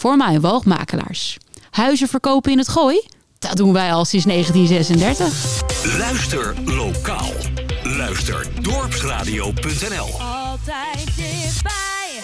[0.00, 1.36] voor woogmakelaars.
[1.70, 3.02] Huizen verkopen in het gooi?
[3.38, 5.98] Dat doen wij al sinds 1936.
[5.98, 7.32] Luister lokaal.
[7.82, 10.20] Luister dorpsradio.nl.
[10.20, 12.20] Altijd dichtbij.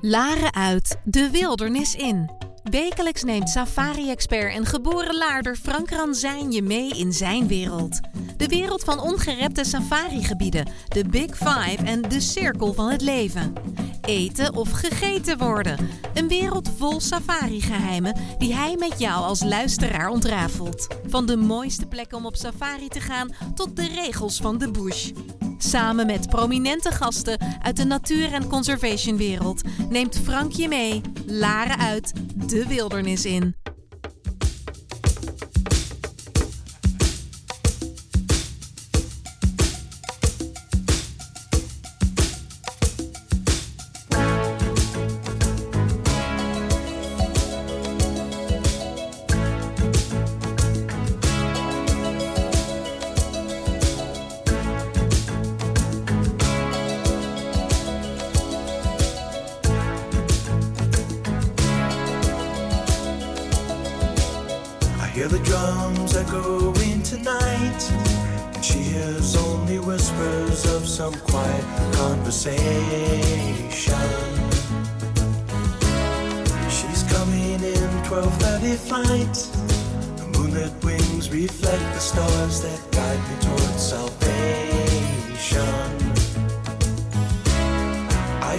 [0.00, 2.43] Laren uit, de wildernis in.
[2.70, 8.00] Wekelijks neemt safari-expert en geboren laarder Frank Ranzijn je mee in zijn wereld.
[8.36, 13.52] De wereld van ongerepte safarigebieden, de Big Five en de cirkel van het leven.
[14.00, 15.88] Eten of gegeten worden.
[16.14, 20.86] Een wereld vol safari-geheimen die hij met jou als luisteraar ontrafelt.
[21.06, 25.10] Van de mooiste plekken om op safari te gaan tot de regels van de bush.
[25.58, 32.12] Samen met prominente gasten uit de natuur- en conservationwereld neemt Frank je mee, Laren uit,
[32.54, 33.54] de wildernis in.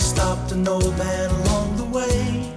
[0.06, 2.54] Stopped an old man along the way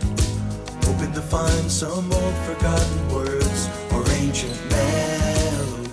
[0.84, 5.86] hoping to find some old forgotten words or ancient melodies.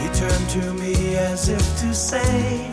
[0.00, 2.70] He turned to me as if to say,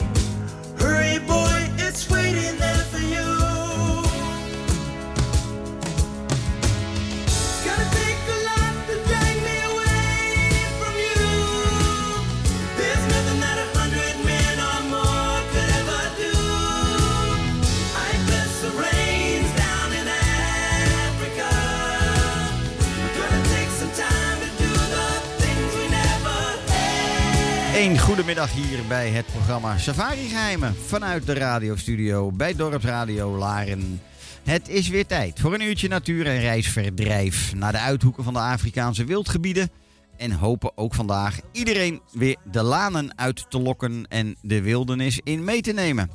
[27.81, 34.02] Een goedemiddag hier bij het programma Safari Geheimen vanuit de radiostudio bij Dorpsradio Laren.
[34.44, 38.40] Het is weer tijd voor een uurtje natuur- en reisverdrijf naar de uithoeken van de
[38.40, 39.70] Afrikaanse wildgebieden.
[40.18, 45.44] En hopen ook vandaag iedereen weer de lanen uit te lokken en de wildernis in
[45.44, 46.12] mee te nemen.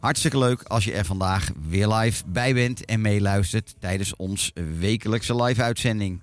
[0.00, 5.42] Hartstikke leuk als je er vandaag weer live bij bent en meeluistert tijdens ons wekelijkse
[5.42, 6.22] live-uitzending.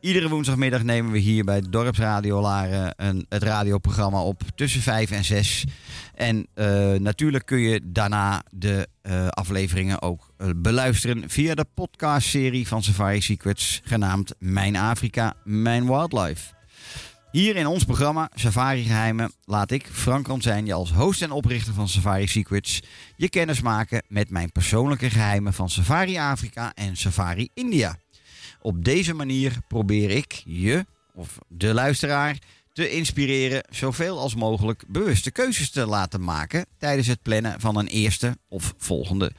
[0.00, 5.24] Iedere woensdagmiddag nemen we hier bij Dorpsradio Laren een, het radioprogramma op tussen 5 en
[5.24, 5.64] 6.
[6.14, 12.68] En eh, natuurlijk kun je daarna de eh, afleveringen ook eh, beluisteren via de podcastserie
[12.68, 16.54] van Safari Secrets, genaamd Mijn Afrika, Mijn Wildlife.
[17.30, 21.74] Hier in ons programma Safari Geheimen laat ik, Frank Ransijn, je als host en oprichter
[21.74, 22.82] van Safari Secrets,
[23.16, 27.96] je kennis maken met mijn persoonlijke geheimen van Safari Afrika en Safari India.
[28.66, 32.38] Op deze manier probeer ik je, of de luisteraar,
[32.72, 37.86] te inspireren zoveel als mogelijk bewuste keuzes te laten maken tijdens het plannen van een
[37.86, 39.32] eerste of volgende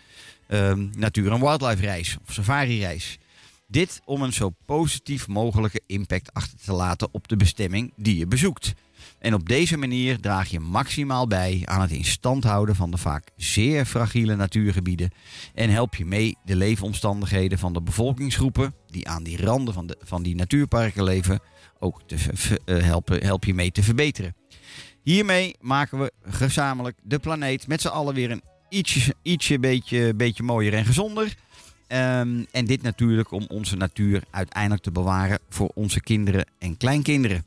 [0.48, 3.18] ehm, natuur- en wildlife reis of safari reis.
[3.68, 8.28] Dit om een zo positief mogelijke impact achter te laten op de bestemming die je
[8.28, 8.74] bezoekt.
[9.20, 12.98] En op deze manier draag je maximaal bij aan het in stand houden van de
[12.98, 15.12] vaak zeer fragiele natuurgebieden
[15.54, 19.98] en help je mee de leefomstandigheden van de bevolkingsgroepen die aan die randen van, de,
[20.04, 21.40] van die natuurparken leven
[21.80, 22.16] ook te
[22.66, 24.36] eh, helpen, help je mee te verbeteren.
[25.04, 30.44] Hiermee maken we gezamenlijk de planeet met z'n allen weer een ietsje, ietsje beetje, beetje
[30.44, 31.36] mooier en gezonder.
[31.88, 37.46] Ehm, en dit natuurlijk om onze natuur uiteindelijk te bewaren voor onze kinderen en kleinkinderen.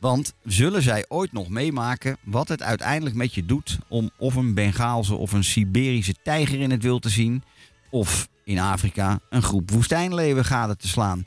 [0.00, 4.54] Want zullen zij ooit nog meemaken wat het uiteindelijk met je doet om of een
[4.54, 7.42] Bengaalse of een Siberische tijger in het wild te zien,
[7.90, 11.26] of in Afrika een groep woestijnleeuwen gade te slaan?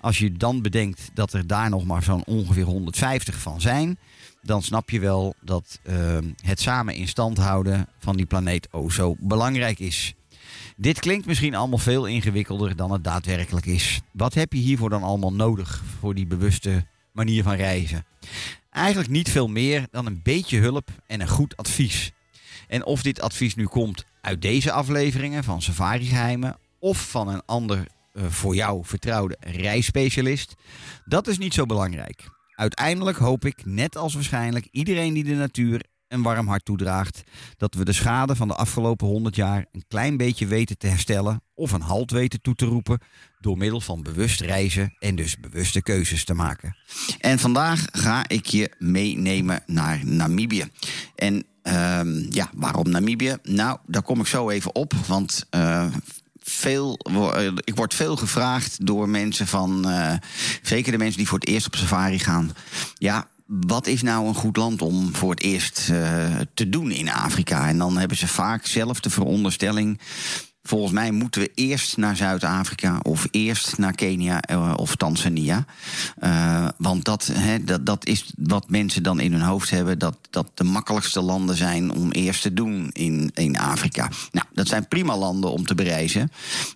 [0.00, 3.98] Als je dan bedenkt dat er daar nog maar zo'n ongeveer 150 van zijn,
[4.42, 8.88] dan snap je wel dat ehm, het samen in stand houden van die planeet o
[8.90, 10.14] zo belangrijk is.
[10.76, 14.00] Dit klinkt misschien allemaal veel ingewikkelder dan het daadwerkelijk is.
[14.12, 16.86] Wat heb je hiervoor dan allemaal nodig voor die bewuste
[17.18, 18.06] manier van reizen?
[18.70, 22.12] Eigenlijk niet veel meer dan een beetje hulp en een goed advies.
[22.68, 27.42] En of dit advies nu komt uit deze afleveringen van Safari Geheimen of van een
[27.46, 30.54] ander eh, voor jou vertrouwde reisspecialist,
[31.04, 32.28] dat is niet zo belangrijk.
[32.54, 37.22] Uiteindelijk hoop ik, net als waarschijnlijk iedereen die de natuur een warm hart toedraagt.
[37.56, 41.42] Dat we de schade van de afgelopen 100 jaar een klein beetje weten te herstellen
[41.54, 43.00] of een halt weten toe te roepen
[43.40, 46.76] door middel van bewust reizen en dus bewuste keuzes te maken.
[47.18, 50.64] En vandaag ga ik je meenemen naar Namibië.
[51.14, 53.36] En ehm, ja, waarom Namibië?
[53.42, 55.86] Nou, daar kom ik zo even op, want eh,
[56.42, 60.14] veel, eh, ik word veel gevraagd door mensen van, eh,
[60.62, 62.50] zeker de mensen die voor het eerst op safari gaan.
[62.94, 67.10] Ja, wat is nou een goed land om voor het eerst eh, te doen in
[67.10, 67.68] Afrika?
[67.68, 70.00] En dan hebben ze vaak zelf de veronderstelling.
[70.62, 75.64] Volgens mij moeten we eerst naar Zuid-Afrika of eerst naar Kenia eh, of Tanzania.
[76.18, 77.32] Eh, want dat,
[77.64, 81.56] dat, dat is wat mensen dan in hun hoofd hebben: dat dat de makkelijkste landen
[81.56, 84.10] zijn om eerst te doen in, in Afrika.
[84.32, 86.30] Nou, dat zijn prima landen om te bereizen.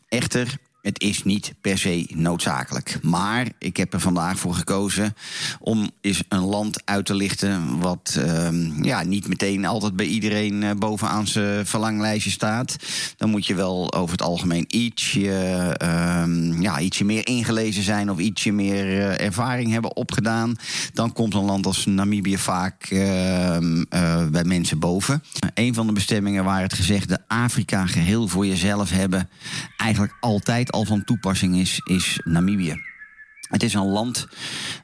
[0.08, 0.58] Echter.
[0.82, 2.98] Het is niet per se noodzakelijk.
[3.02, 5.14] Maar ik heb er vandaag voor gekozen
[5.60, 7.78] om eens een land uit te lichten.
[7.80, 12.76] wat ehm, ja, niet meteen altijd bij iedereen eh, bovenaan zijn verlanglijstje staat.
[13.16, 15.30] Dan moet je wel over het algemeen ietsje,
[15.76, 18.10] ehm, ja, ietsje meer ingelezen zijn.
[18.10, 20.56] of ietsje meer eh, ervaring hebben opgedaan.
[20.92, 25.22] Dan komt een land als Namibië vaak ehm, eh, bij mensen boven.
[25.54, 29.28] Een van de bestemmingen waar het gezegde Afrika geheel voor jezelf hebben.
[29.76, 32.90] eigenlijk altijd al van toepassing is, is Namibië.
[33.52, 34.26] Het is een land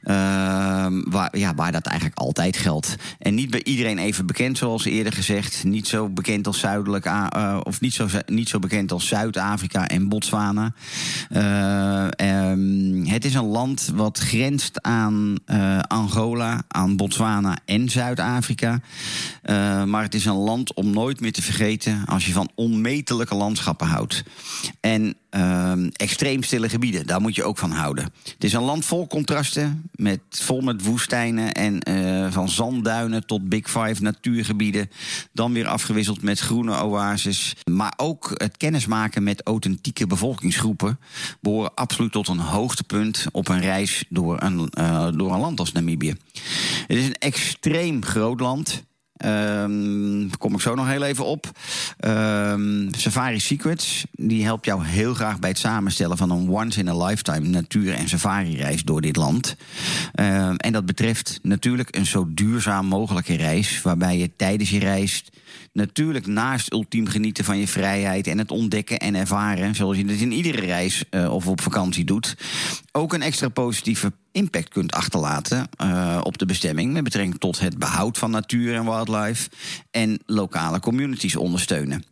[0.03, 2.95] ehm, waar, ja, waar dat eigenlijk altijd geldt.
[3.19, 5.63] En niet bij iedereen even bekend, zoals eerder gezegd.
[5.63, 10.09] Niet zo bekend als zuidelijk, eh, of niet zo, niet zo bekend als Zuid-Afrika en
[10.09, 10.73] Botswana.
[11.29, 18.81] Eh, ehm, het is een land wat grenst aan eh, Angola, aan Botswana en Zuid-Afrika.
[19.85, 23.87] Maar het is een land om nooit meer te vergeten als je van onmetelijke landschappen
[23.87, 24.23] houdt.
[24.79, 28.03] En ehm, extreem stille gebieden, daar moet je ook van houden.
[28.23, 33.49] Het is een land vol contrasten, met, vol met woestijnen en eh, van zandduinen tot
[33.49, 34.89] Big Five natuurgebieden.
[35.31, 37.55] Dan weer afgewisseld met groene oases.
[37.71, 40.99] Maar ook het kennismaken met authentieke bevolkingsgroepen
[41.41, 45.71] behoren absoluut tot een hoogtepunt op een reis door een, eh, door een land als
[45.71, 46.15] Namibië.
[46.87, 48.87] Het is een extreem groot land.
[49.19, 51.51] Daar kom ik zo nog heel even op.
[51.99, 57.93] Ehm, Safari Secrets die helpt jou heel graag bij het samenstellen van een once-in-a-lifetime natuur-
[57.93, 59.55] en safari-reis door dit land.
[60.13, 65.23] Ehm, en dat betreft natuurlijk een zo duurzaam mogelijke reis, waarbij je tijdens je reis
[65.73, 70.21] natuurlijk naast ultiem genieten van je vrijheid en het ontdekken en ervaren, zoals je het
[70.21, 72.37] in iedere reis eh, of op vakantie doet,
[72.91, 77.77] ook een extra positieve impact kunt achterlaten eh, op de bestemming met betrekking tot het
[77.77, 79.49] behoud van natuur en wildlife
[79.91, 82.03] en lokale communities ondersteunen.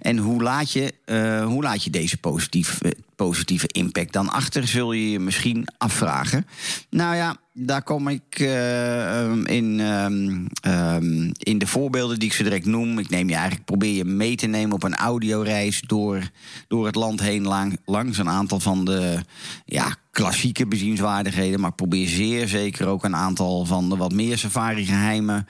[0.00, 4.92] En hoe laat je, eh, hoe laat je deze positieve, positieve impact dan achter, zul
[4.92, 6.46] je je misschien afvragen.
[6.90, 12.34] Nou ja, daar kom ik eh, um, in, um, um, in de voorbeelden die ik
[12.34, 12.98] zo direct noem.
[12.98, 16.30] Ik neem je eigenlijk, probeer je mee te nemen op een audioreis door,
[16.68, 19.18] door het land heen lang, langs een aantal van de
[19.64, 21.60] ja, klassieke bezienswaardigheden.
[21.60, 25.46] Maar probeer zeer zeker ook een aantal van de wat meer safari-geheimen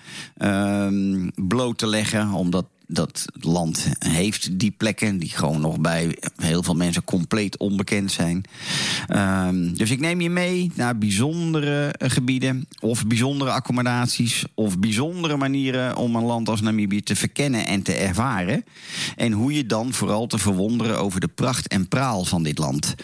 [1.34, 2.30] bloot te leggen.
[2.30, 8.12] Omdat dat land heeft die plekken die gewoon nog bij heel veel mensen compleet onbekend
[8.12, 8.44] zijn.
[9.08, 15.96] Um, dus ik neem je mee naar bijzondere gebieden of bijzondere accommodaties of bijzondere manieren
[15.96, 18.64] om een land als Namibië te verkennen en te ervaren.
[19.16, 22.94] En hoe je dan vooral te verwonderen over de pracht en praal van dit land.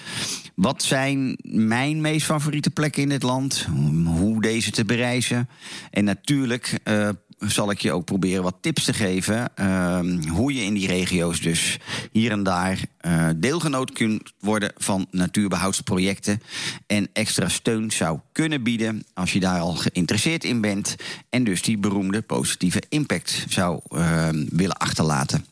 [0.54, 3.66] Wat zijn mijn meest favoriete plekken in dit land?
[4.04, 5.49] Hoe deze te bereizen?
[5.90, 7.08] En natuurlijk uh,
[7.40, 9.50] zal ik je ook proberen wat tips te geven.
[9.61, 11.78] Uh, hoe je in die regio's dus
[12.12, 16.42] hier en daar uh, deelgenoot kunt worden van natuurbehoudsprojecten.
[16.87, 20.97] En extra steun zou kunnen bieden als je daar al geïnteresseerd in bent.
[21.28, 25.44] En dus die beroemde positieve impact zou uh, willen achterlaten.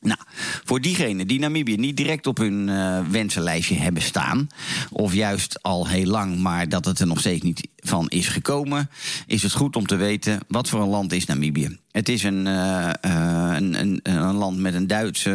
[0.00, 0.18] Nou,
[0.64, 4.46] voor diegenen die Namibië niet direct op hun uh, wensenlijstje hebben staan,
[4.90, 8.90] of juist al heel lang, maar dat het er nog steeds niet van is gekomen,
[9.26, 11.78] is het goed om te weten wat voor een land is Namibië.
[11.90, 15.30] Het is een, uh, uh, een, een, een, land met een, Duitse,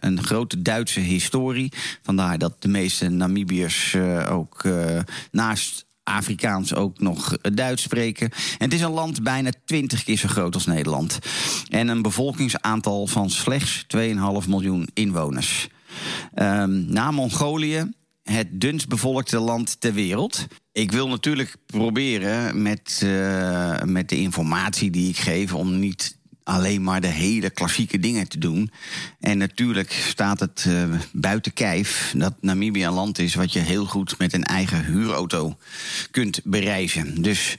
[0.00, 1.72] een grote Duitse historie.
[2.02, 3.96] Vandaar dat de meeste Namibiërs
[4.28, 4.64] ook
[5.30, 8.30] naast Afrikaans ook nog Duits spreken.
[8.30, 11.18] En het is een land bijna 20 keer zo groot als Nederland.
[11.68, 15.68] En een bevolkingsaantal van slechts 2,5 miljoen inwoners.
[16.34, 17.90] Um, na Mongolië
[18.24, 20.46] het dunst bevolkte land ter wereld.
[20.72, 26.82] Ik wil natuurlijk proberen met, uh, met de informatie die ik geef om niet alleen
[26.82, 28.70] maar de hele klassieke dingen te doen.
[29.20, 33.86] En natuurlijk staat het uh, buiten kijf dat Namibië een land is wat je heel
[33.86, 35.56] goed met een eigen huurauto
[36.10, 37.22] kunt bereizen.
[37.22, 37.56] Dus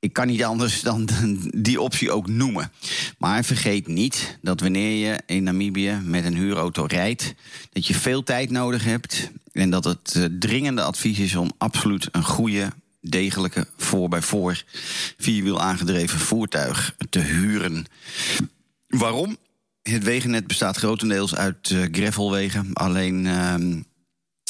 [0.00, 1.08] ik kan niet anders dan
[1.68, 2.72] die optie ook noemen.
[3.18, 7.34] Maar vergeet niet dat wanneer je in Namibië met een huurauto rijdt,
[7.72, 9.30] dat je veel tijd nodig hebt.
[9.52, 14.64] En dat het eh, dringende advies is om absoluut een goede, degelijke voor bij voor
[15.18, 17.86] vierwiel aangedreven voertuig te huren.
[18.86, 19.36] Waarom?
[19.82, 22.72] Het wegennet bestaat grotendeels uit eh, gravelwegen.
[22.72, 23.80] Alleen ehm,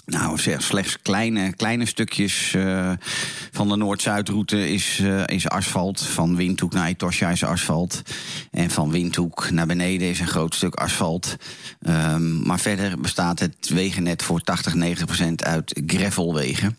[0.08, 2.92] nou, slechts kleine, kleine stukjes eh,
[3.52, 6.00] van de Noord-Zuidroute is, eh, is asfalt.
[6.00, 8.02] Van Windhoek naar Etosha is asfalt.
[8.50, 11.36] En van Windhoek naar beneden is een groot stuk asfalt.
[11.80, 16.78] Ehm, maar verder bestaat het wegennet voor 80, 90 procent uit gravelwegen.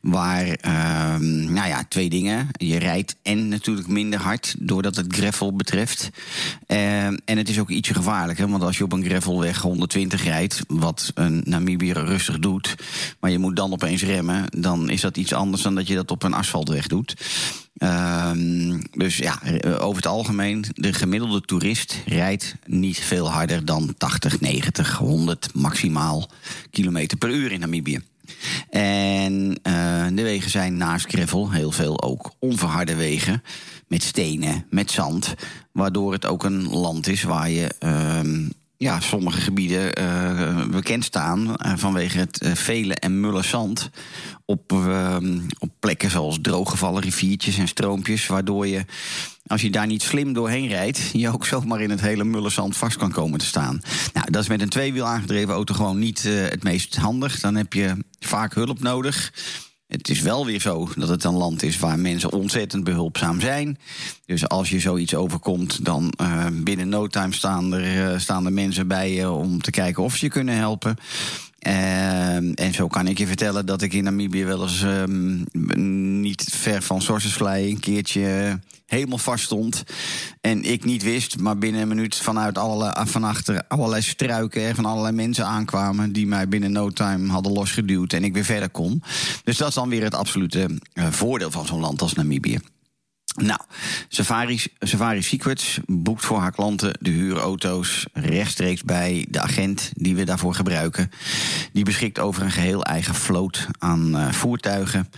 [0.00, 2.48] Waar, ehm, nou ja, twee dingen.
[2.52, 6.10] Je rijdt en natuurlijk minder hard doordat het gravel betreft.
[6.66, 8.48] Ehm, en het is ook ietsje gevaarlijker.
[8.48, 12.64] Want als je op een gravelweg 120 rijdt, wat een Namibiër rustig doet
[13.20, 16.10] maar je moet dan opeens remmen, dan is dat iets anders dan dat je dat
[16.10, 17.14] op een asfaltweg doet.
[17.76, 19.40] Ehm, dus ja,
[19.78, 26.30] over het algemeen, de gemiddelde toerist rijdt niet veel harder dan 80, 90, 100 maximaal
[26.70, 28.00] kilometer per uur in Namibië.
[28.70, 33.42] En eh, de wegen zijn naast gravel heel veel ook onverharde wegen.
[33.88, 35.34] Met stenen, met zand.
[35.72, 41.46] Waardoor het ook een land is waar je ehm, ja, sommige gebieden uh, bekend staan
[41.46, 43.90] uh, vanwege het uh, vele en mulle zand
[44.44, 44.72] op,
[45.58, 48.84] op plekken zoals drooggevallen riviertjes en stroompjes, waardoor je
[49.46, 52.76] als je daar niet slim doorheen rijdt, je ook zomaar in het hele mulle zand
[52.76, 53.80] vast kan komen te staan.
[54.12, 57.40] Nou, dat is met een tweewiel aangedreven auto gewoon niet het meest handig.
[57.40, 59.32] Dan heb je vaak hulp nodig.
[59.86, 63.78] Het is wel weer zo dat het een land is waar mensen ontzettend behulpzaam zijn.
[64.24, 68.52] Dus als je zoiets overkomt, dan uh, binnen no time staan er, uh, staan er
[68.52, 70.96] mensen bij je om te kijken of ze je kunnen helpen.
[71.66, 75.44] Uh, en zo kan ik je vertellen dat ik in Namibië wel eens um,
[76.20, 79.82] niet ver van Sorsesvlei een keertje helemaal vast stond.
[80.40, 84.74] En ik niet wist, maar binnen een minuut vanuit allerlei, van achter allerlei struiken er
[84.74, 88.70] van allerlei mensen aankwamen die mij binnen no time hadden losgeduwd en ik weer verder
[88.70, 89.02] kon.
[89.44, 92.58] Dus dat is dan weer het absolute uh, voordeel van zo'n land als Namibië.
[93.36, 93.60] Nou,
[94.08, 100.24] Safari, Safari Secrets boekt voor haar klanten de huurauto's rechtstreeks bij de agent die we
[100.24, 101.10] daarvoor gebruiken.
[101.72, 105.10] Die beschikt over een geheel eigen vloot aan uh, voertuigen.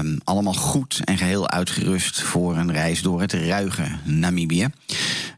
[0.00, 4.68] Um, allemaal goed en geheel uitgerust voor een reis door het ruige Namibië.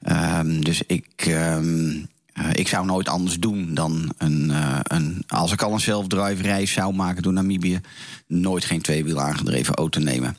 [0.09, 1.27] Um, dus ik.
[1.29, 5.81] Um, uh, ik zou nooit anders doen dan een, uh, een als ik al een
[5.81, 7.81] self-drive reis zou maken door Namibië,
[8.27, 10.37] nooit geen tweewiel aangedreven auto nemen.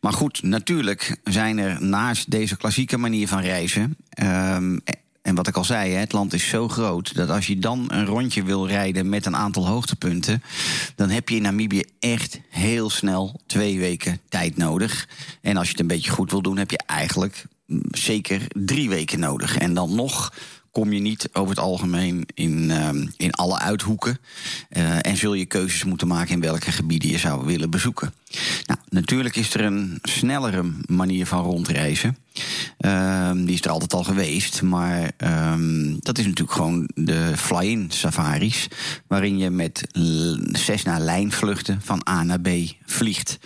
[0.00, 3.96] Maar goed, natuurlijk zijn er naast deze klassieke manier van reizen.
[4.22, 4.82] Um,
[5.22, 8.06] en wat ik al zei, het land is zo groot dat als je dan een
[8.06, 10.42] rondje wil rijden met een aantal hoogtepunten,
[10.94, 15.08] dan heb je in Namibië echt heel snel twee weken tijd nodig.
[15.40, 17.44] En als je het een beetje goed wil doen, heb je eigenlijk
[17.90, 19.58] zeker drie weken nodig.
[19.58, 20.32] En dan nog
[20.70, 24.18] kom je niet over het algemeen in, uh, in alle uithoeken.
[24.70, 28.14] Uh, en zul je keuzes moeten maken in welke gebieden je zou willen bezoeken.
[28.66, 32.16] Nou, natuurlijk is er een snellere manier van rondreizen.
[32.80, 34.62] Uh, die is er altijd al geweest.
[34.62, 38.68] Maar ehm, dat is natuurlijk gewoon de fly-in safaris.
[39.06, 39.86] Waarin je met
[40.52, 42.48] Cessna lijnvluchten van A naar B
[42.84, 43.38] vliegt.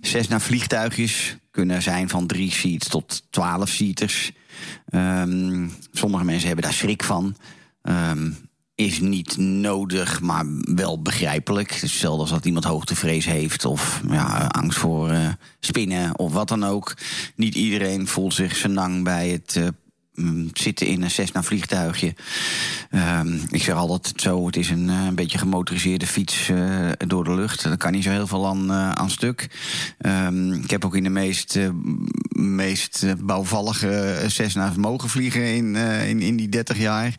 [0.00, 4.32] Cessna vliegtuigjes kunnen zijn van drie seats tot twaalf seaters.
[4.90, 7.36] Um, sommige mensen hebben daar schrik van.
[7.82, 8.36] Um,
[8.76, 11.72] is niet nodig, maar wel begrijpelijk.
[11.72, 15.28] Hetzelfde als dat iemand hoogtevrees heeft of ja, angst voor uh,
[15.60, 16.94] spinnen of wat dan ook.
[17.34, 19.66] Niet iedereen voelt zich senang bij het uh,
[20.52, 22.14] zitten in een Cessna vliegtuigje.
[22.90, 27.34] Um, ik zeg altijd zo, het is een, een beetje gemotoriseerde fiets uh, door de
[27.34, 27.62] lucht.
[27.62, 29.48] Daar kan niet zo heel veel aan, uh, aan stuk.
[29.98, 31.68] Um, ik heb ook in de meest, uh,
[32.28, 37.14] meest bouwvallige Cessna's mogen vliegen in, in, in die 30 jaar.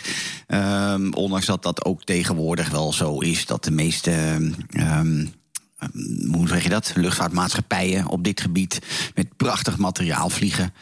[0.47, 4.11] Um, ondanks dat dat ook tegenwoordig wel zo is dat de meeste
[6.31, 6.91] hoe zeg je dat?
[6.95, 8.79] Luchtvaartmaatschappijen op dit gebied
[9.15, 10.73] met prachtig materiaal vliegen.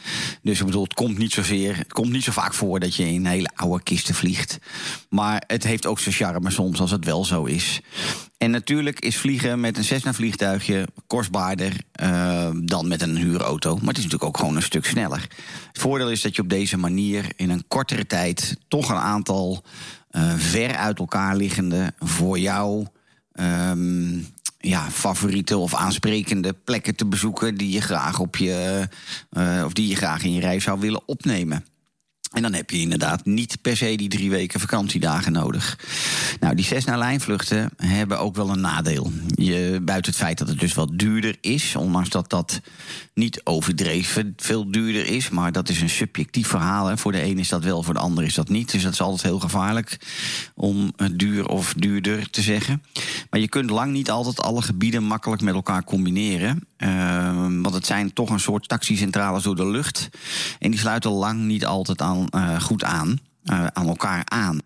[0.42, 3.08] Dus ik bedoel, het komt niet zozeer, het komt niet zo vaak voor dat je
[3.08, 4.58] in hele oude kisten vliegt.
[5.10, 7.82] Maar het heeft ook zijn charme soms als het wel zo is.
[8.38, 13.75] En natuurlijk is vliegen met een Cessna vliegtuigje kostbaarder uh, dan met een huurauto.
[13.75, 15.28] Maar het is natuurlijk ook gewoon een stuk sneller.
[15.68, 19.64] Het voordeel is dat je op deze manier in een kortere tijd toch een aantal
[20.12, 22.86] uh, ver uit elkaar liggende voor jou.
[23.40, 24.28] Um,
[24.68, 28.88] ja, favoriete of aansprekende plekken te bezoeken die je graag op je
[29.38, 31.66] uh, of die je graag in je reis zou willen opnemen.
[32.36, 35.80] En dan heb je inderdaad niet per se die drie weken vakantiedagen nodig.
[36.39, 39.12] Nou, die Cessna-lijnvluchten hebben ook wel een nadeel.
[39.36, 42.62] Je, buiten het feit dat het dus wat duurder is, ondanks dat dat
[43.13, 46.88] niet overdreven veel duurder is, maar dat is een subjectief verhaal.
[46.88, 46.98] Hè.
[46.98, 48.72] Voor de een is dat wel, voor de ander is dat niet.
[48.72, 50.00] Dus dat is altijd heel gevaarlijk
[50.56, 52.84] om duur of duurder te zeggen.
[53.30, 56.68] Maar je kunt lang niet altijd alle gebieden makkelijk met elkaar combineren.
[56.77, 60.10] Ehm, want het zijn toch een soort taxicentrales door de lucht.
[60.60, 63.20] En die sluiten lang niet altijd aan, eh, goed aan.
[63.44, 64.60] eh, aan elkaar aan.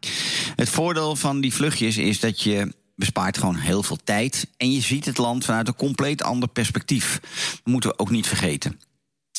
[0.55, 4.47] Het voordeel van die vluchtjes is dat je bespaart gewoon heel veel tijd.
[4.57, 7.19] En je ziet het land vanuit een compleet ander perspectief.
[7.21, 8.79] Dat moeten we ook niet vergeten.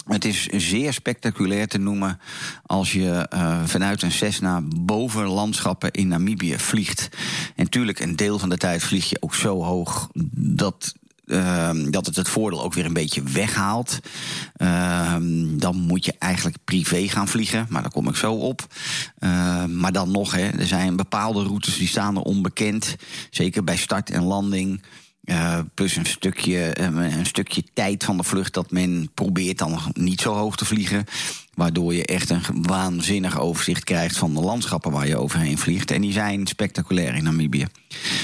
[0.04, 2.20] Het is zeer spectaculair te noemen
[2.66, 7.08] als je eh, vanuit een Cessna boven landschappen in Namibië vliegt.
[7.56, 10.94] En natuurlijk, een deel van de tijd vlieg je ook zo hoog dat
[11.30, 13.98] ehm, dat het het voordeel ook weer een beetje weghaalt.
[14.56, 18.66] Ehm, dan moet je eigenlijk privé gaan vliegen, maar daar kom ik zo op.
[19.18, 22.96] Ehm, maar dan nog, hè, er zijn bepaalde routes die staan er onbekend.
[23.30, 24.82] Zeker bij start en landing.
[25.30, 29.78] Eh, plus een stukje, eh, een stukje tijd van de vlucht dat men probeert dan
[29.92, 31.04] niet zo hoog te vliegen.
[31.54, 35.90] Waardoor je echt een waanzinnig overzicht krijgt van de landschappen waar je overheen vliegt.
[35.90, 37.66] En die zijn spectaculair in Namibië.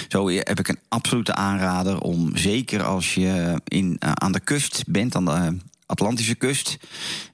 [0.08, 4.84] Zo heb ik een absolute aanrader om, zeker als je in, eh, aan de kust
[4.86, 6.78] bent, aan de Atlantische kust,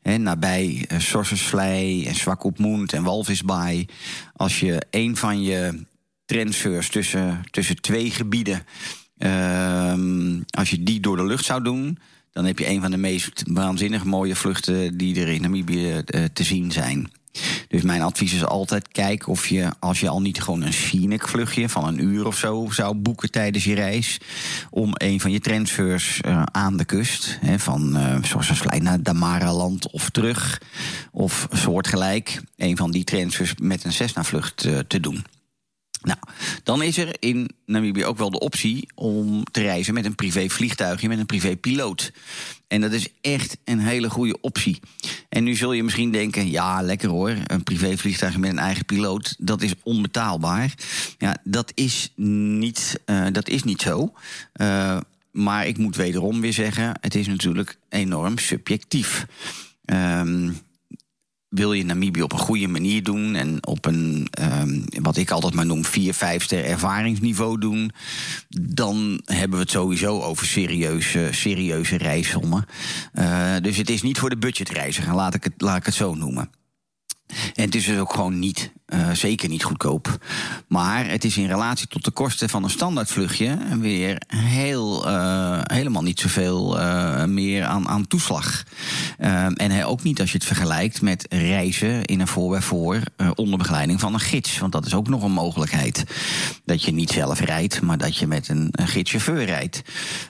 [0.02, 3.86] hè, nabij uh, en Swakopmund en Walvisbaai.
[4.32, 5.84] Als je een van je
[6.24, 8.66] transfers tussen, tussen twee gebieden
[9.22, 11.98] Ehm, als je die door de lucht zou doen,
[12.32, 16.24] dan heb je een van de meest waanzinnig mooie vluchten die er in Namibië eh,
[16.32, 17.10] te zien zijn.
[17.68, 21.28] Dus mijn advies is altijd: kijk of je, als je al niet gewoon een scenic
[21.28, 24.20] vluchtje van een uur of zo zou boeken tijdens je reis,
[24.70, 29.02] om een van je transfers eh, aan de kust, hè, van uh, zoals een naar
[29.02, 30.62] Damara-land of terug,
[31.10, 35.24] of soortgelijk, een van die transfers met een Cessna-vlucht te doen.
[36.02, 36.18] Nou,
[36.62, 40.48] dan is er in Namibië ook wel de optie om te reizen met een privé
[40.48, 42.12] vliegtuigje, met een privé piloot.
[42.68, 44.80] En dat is echt een hele goede optie.
[45.28, 48.84] En nu zul je misschien denken: ja, lekker hoor, een privé vliegtuigje met een eigen
[48.84, 50.74] piloot, dat is onbetaalbaar.
[51.18, 54.12] Ja, dat is niet, uh, dat is niet zo.
[54.56, 59.26] Uh, maar ik moet wederom weer zeggen: het is natuurlijk enorm subjectief.
[59.84, 60.56] Um,
[61.52, 64.28] wil je Namibië op een goede manier doen en op een,
[64.62, 67.90] um, wat ik altijd maar noem, 4, 5 ster ervaringsniveau doen,
[68.48, 72.66] dan hebben we het sowieso over serieuze, serieuze reissommen.
[73.14, 76.14] Uh, dus het is niet voor de budgetreiziger, laat ik het, laat ik het zo
[76.14, 76.50] noemen.
[77.54, 80.18] En het is dus ook gewoon niet, uh, zeker niet goedkoop.
[80.68, 86.02] Maar het is in relatie tot de kosten van een standaardvluchtje weer heel, uh, helemaal
[86.02, 88.64] niet zoveel uh, meer aan, aan toeslag.
[89.18, 93.02] en ook niet als je het vergelijkt met reizen in een voor bij voor
[93.34, 94.58] onder begeleiding van een gids.
[94.58, 96.04] Want dat is ook nog een mogelijkheid.
[96.64, 99.82] Dat je niet zelf rijdt, maar dat je met een, een gids-chauffeur rijdt.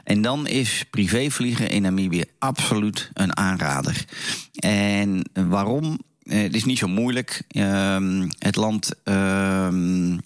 [0.05, 4.05] En dan is privévliegen in Namibië absoluut een aanrader.
[4.53, 5.99] En waarom?
[6.25, 7.43] Uh, het is niet zo moeilijk.
[7.51, 9.69] Uh, het land uh,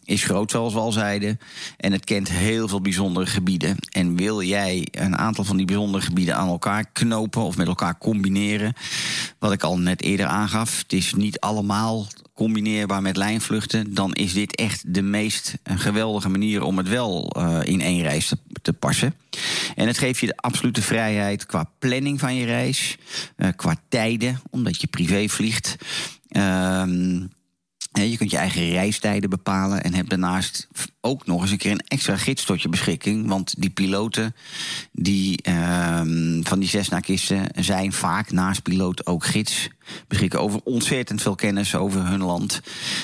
[0.04, 1.40] is groot, zoals we al zeiden.
[1.76, 3.76] En het kent heel veel bijzondere gebieden.
[3.90, 7.98] En wil jij een aantal van die bijzondere gebieden aan elkaar knopen of met elkaar
[7.98, 8.72] combineren?
[9.38, 14.32] Wat ik al net eerder aangaf, het is niet allemaal combineerbaar met lijnvluchten, dan is
[14.32, 18.72] dit echt de meest geweldige manier om het wel uh, in één reis te, te,
[18.72, 19.14] passen.
[19.74, 22.96] En het geeft je de absolute vrijheid qua planning van je reis,
[23.36, 25.76] uh, qua tijden, omdat je privé vliegt.
[26.30, 26.82] Uh,
[28.02, 30.68] je kunt je eigen reistijden bepalen en hebt daarnaast
[31.00, 33.28] ook nog eens een keer een extra gids tot je beschikking.
[33.28, 34.34] Want die piloten
[34.92, 36.00] die, uh,
[36.42, 39.68] van die Cessna-kisten zijn vaak naast piloot ook gids.
[40.08, 42.60] Beschikken over ontzettend veel kennis over hun land.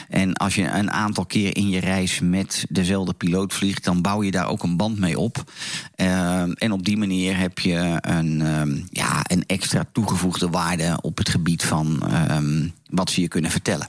[0.08, 4.22] En als je een aantal keer in je reis met dezelfde piloot vliegt, dan bouw
[4.22, 5.52] je daar ook een band mee op.
[5.96, 11.18] Uh, en op die manier heb je een, uh, ja, een extra toegevoegde waarde op
[11.18, 13.88] het gebied van ehm, wat ze je kunnen vertellen.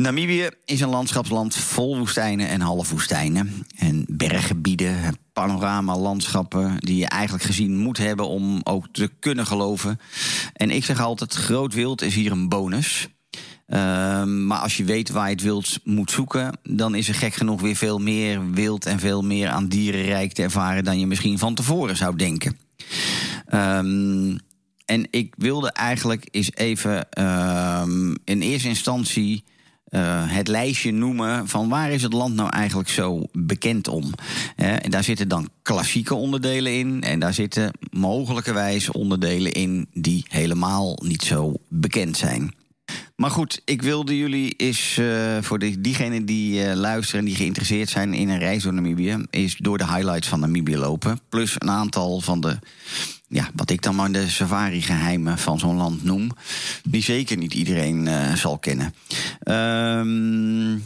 [0.00, 3.66] Namibië is een landschapsland vol woestijnen en halfwoestijnen.
[3.76, 10.00] En berggebieden, panoramalandschappen die je eigenlijk gezien moet hebben om ook te kunnen geloven.
[10.52, 13.08] En ik zeg altijd, groot wild is hier een bonus.
[13.66, 13.78] Uh,
[14.24, 17.60] maar als je weet waar je het wild moet zoeken, dan is er gek genoeg
[17.60, 21.54] weer veel meer wild en veel meer aan dierenrijk te ervaren dan je misschien van
[21.54, 22.58] tevoren zou denken.
[23.54, 24.38] Um,
[24.84, 29.44] en ik wilde eigenlijk eens even um, in eerste instantie
[29.90, 34.04] uh, het lijstje noemen van waar is het land nou eigenlijk zo bekend om.
[34.56, 40.24] Uh, en daar zitten dan klassieke onderdelen in en daar zitten mogelijkerwijs onderdelen in die
[40.28, 42.54] helemaal niet zo bekend zijn.
[43.16, 47.36] Maar goed, ik wilde jullie eens eh, voor de, diegenen die eh, luisteren en die
[47.36, 51.20] geïnteresseerd zijn in een reis door Namibië, is door de highlights van Namibië lopen.
[51.28, 52.58] Plus een aantal van de,
[53.28, 56.30] ja, wat ik dan maar de safari-geheimen van zo'n land noem,
[56.84, 58.94] die zeker niet iedereen eh, zal kennen.
[59.40, 60.78] Ehm,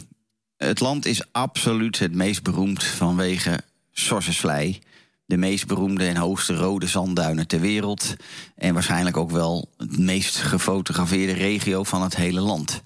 [0.57, 3.59] het land is absoluut het meest beroemd vanwege
[3.91, 4.79] Sossusvlei.
[5.25, 8.15] De meest beroemde en hoogste rode zandduinen ter wereld.
[8.55, 12.81] En waarschijnlijk ook wel het meest gefotografeerde regio van het hele land.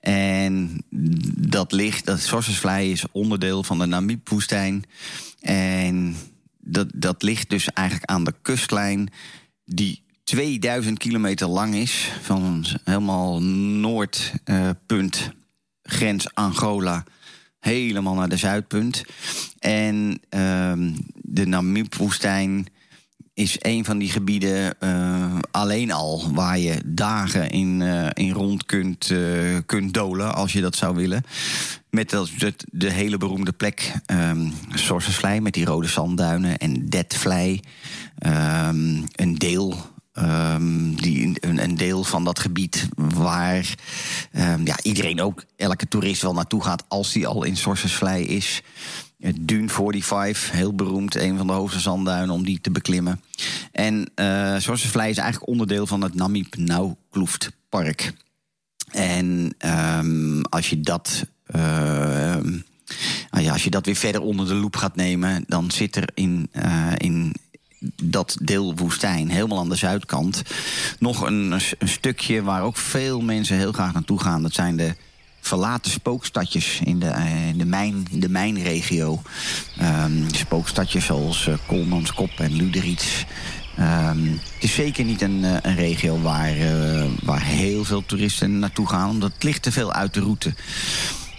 [0.00, 0.84] En
[1.36, 4.84] dat ligt, dat Sossusvlei is onderdeel van de Namib-woestijn.
[5.40, 6.16] En
[6.64, 9.08] dat, dat ligt dus eigenlijk aan de kustlijn
[9.64, 12.12] die 2000 kilometer lang is.
[12.22, 15.30] Van helemaal noordpunt,
[15.82, 17.04] grens Angola,
[17.58, 19.04] helemaal naar de zuidpunt.
[19.58, 22.66] En ehm, de Namib-woestijn
[23.34, 28.66] is een van die gebieden eh, alleen al waar je dagen in, eh, in rond
[28.66, 29.18] kunt, eh,
[29.66, 31.24] kunt dolen, als je dat zou willen.
[31.94, 32.16] Met
[32.72, 34.52] de hele beroemde plek um,
[35.42, 37.60] met die rode zandduinen en Deadvlei.
[38.18, 39.92] Ehm, een deel.
[40.12, 43.74] ehm, die, een, deel van dat gebied waar
[44.32, 48.62] ehm, ja, iedereen ook, elke toerist wel naartoe gaat als die al in Sorcersvlei is.
[49.40, 53.20] Dune 45, heel beroemd, een van de hoogste zandduinen om die te beklimmen.
[53.72, 54.10] En
[54.58, 58.12] Sorcersvlei is eigenlijk onderdeel van het Namib Naukluft Park.
[58.90, 59.54] En
[60.48, 61.26] als je dat.
[61.54, 62.50] Ehm,
[63.30, 66.08] nou ja, als je dat weer verder onder de loep gaat nemen, dan zit er
[66.14, 67.34] in, eh, in
[68.02, 70.42] dat deel woestijn, helemaal aan de zuidkant,
[70.98, 74.42] nog een, stukje waar ook veel mensen heel graag naartoe gaan.
[74.42, 74.94] Dat zijn de
[75.40, 79.22] verlaten spookstadjes in de, eh, in de, mijn, de mijnregio.
[79.78, 83.24] Ehm, spookstadjes zoals eh Kolmanskop en Luderitz.
[83.76, 88.58] Ehm, het is zeker niet een, eh, een regio waar, eh, waar heel veel toeristen
[88.58, 90.54] naartoe gaan, omdat het ligt te veel uit de route.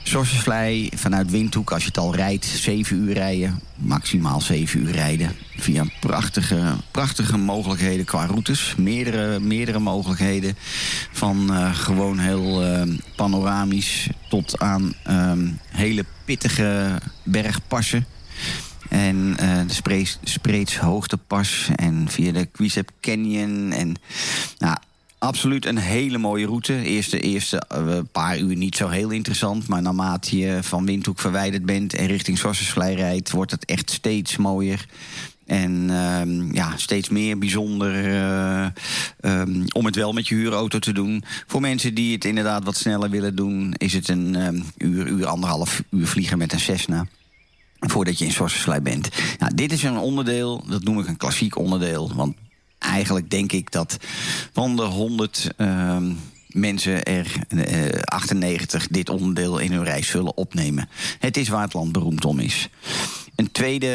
[0.08, 3.60] Sorcersvlei vanuit Windhoek, als je het al rijdt, 7 uur rijden.
[3.76, 5.32] Maximaal 7 uur rijden.
[5.58, 8.76] Via prachtige, prachtige mogelijkheden qua routes.
[8.78, 10.58] Meerdere, meerdere mogelijkheden.
[11.12, 12.82] Van eh, gewoon heel eh,
[13.16, 18.06] panoramisch tot aan ehm, hele pittige bergpassen.
[18.90, 23.72] En eh, de Spreeds Hoogtepas en via de Quisep Canyon.
[23.72, 23.96] En
[24.58, 24.78] nou,
[25.26, 26.82] absoluut een hele mooie route.
[26.82, 29.68] Eerste, eerste eh, paar uur niet zo heel interessant.
[29.68, 33.32] Maar naarmate je van Windhoek verwijderd bent en richting Sorcersvlei rijdt...
[33.32, 34.86] wordt het echt steeds mooier.
[35.46, 38.66] En ehm, ja, steeds meer bijzonder eh,
[39.20, 41.24] ehm, om het wel met je huurauto te doen.
[41.48, 43.74] Voor mensen die het inderdaad wat sneller willen doen...
[43.78, 47.06] is het een ehm, uur, uur, anderhalf uur vliegen met een Cessna
[47.80, 49.10] voordat je in Sorcersvlei bent.
[49.40, 52.12] Nou, dit is een onderdeel, dat noem ik een klassiek onderdeel.
[52.16, 52.36] Want
[52.90, 53.98] eigenlijk denk ik dat
[54.54, 56.12] van de 100 ehm,
[56.48, 60.90] mensen er eh, 98 dit onderdeel in hun reis zullen opnemen.
[61.20, 62.70] Het is waar het land beroemd om is.
[63.36, 63.88] Een tweede,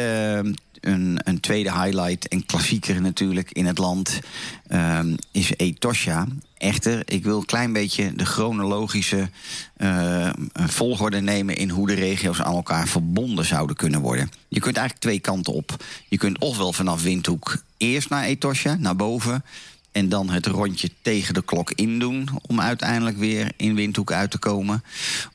[0.79, 4.19] een, een tweede highlight en klassieker natuurlijk in het land
[4.67, 6.27] ehm, is Etosha.
[6.57, 9.29] Echter, ik wil een klein beetje de chronologische
[9.77, 14.31] eh, volgorde nemen in hoe de regio's aan elkaar verbonden zouden kunnen worden.
[14.47, 15.83] Je kunt eigenlijk twee kanten op.
[16.07, 19.43] Je kunt ofwel vanaf Windhoek eerst naar Etosha, naar boven.
[19.91, 22.29] En dan het rondje tegen de klok in doen.
[22.47, 24.83] Om uiteindelijk weer in Windhoek uit te komen.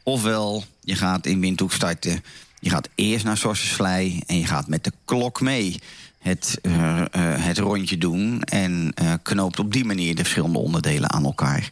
[0.02, 2.22] Ofwel, je gaat in Windhoek starten.
[2.60, 4.22] Je gaat eerst naar Sorcersvlei.
[4.26, 5.78] En je gaat met de klok mee
[6.26, 7.06] het, eh, eh,
[7.44, 8.42] het rondje doen.
[8.42, 11.70] En eh, knoopt op die manier de verschillende onderdelen aan elkaar.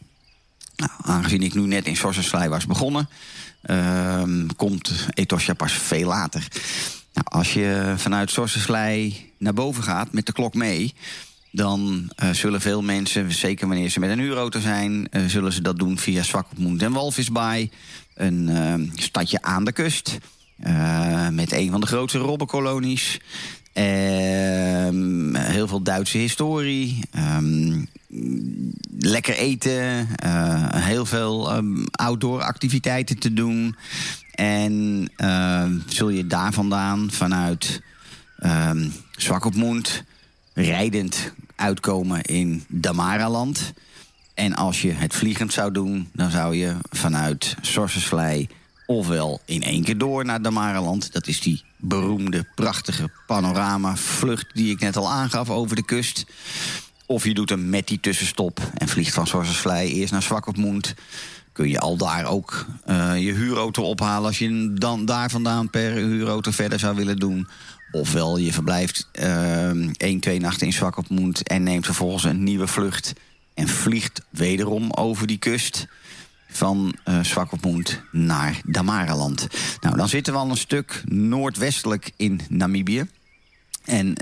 [0.76, 3.08] Nou, aangezien ik nu net in Sorcersvlei was begonnen,
[3.62, 6.48] ehm, komt Etosha pas veel later.
[7.12, 10.94] Nou, als je vanuit Sorcersvlei naar boven gaat met de klok mee,
[11.50, 15.98] dan zullen veel mensen, zeker wanneer ze met een huurauto zijn, zullen ze dat doen
[15.98, 17.70] via Swakopmund en Walvisbaai,
[18.14, 20.18] een ehm, stadje aan de kust.
[20.56, 23.20] Eh, met een van de grootste robbenkolonies.
[23.72, 27.00] Ehm, heel veel Duitse historie.
[27.10, 27.82] ehm,
[28.98, 30.08] lekker eten.
[30.16, 33.76] eh, heel veel ehm, outdoor activiteiten te doen.
[34.34, 35.08] En
[35.86, 37.82] zul je daar vandaan vanuit
[38.44, 40.04] um, Swakopmund
[40.54, 43.72] rijdend uitkomen in Damaraland.
[44.34, 48.48] En als je het vliegend zou doen, dan zou je vanuit Sorcersvlei
[48.86, 51.12] ofwel in één keer door naar Damaraland.
[51.12, 56.26] Dat is die beroemde, prachtige panoramavlucht die ik net al aangaf over de kust.
[57.06, 60.94] Of je doet hem met die tussenstop en vliegt van Sorcersvlei eerst naar Swakopmund.
[61.52, 65.92] Kun je al daar ook eh, je huurauto ophalen als je dan daar vandaan per
[65.92, 67.48] huurauto verder zou willen doen.
[67.90, 73.12] Ofwel je verblijft eh, één, twee nachten in Swakopmund en neemt vervolgens een nieuwe vlucht
[73.54, 75.86] en vliegt wederom over die kust.
[76.56, 79.46] Van eh Swakopmund naar Damaraland.
[79.80, 83.06] Nou, dan zitten we al een stuk noordwestelijk in Namibië.
[83.84, 84.14] En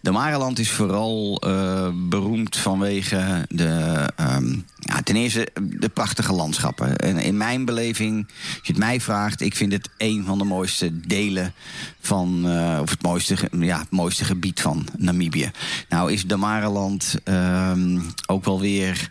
[0.00, 6.96] de Mareland is vooral eh, beroemd vanwege de, ehm, ja, ten eerste de prachtige landschappen.
[6.96, 10.44] En in mijn beleving, als je het mij vraagt, ik vind het een van de
[10.44, 11.54] mooiste delen
[12.00, 15.50] van, eh, of het mooiste, ja, het mooiste gebied van Namibië.
[15.88, 19.10] Nou is de Mareland ehm, ook wel weer.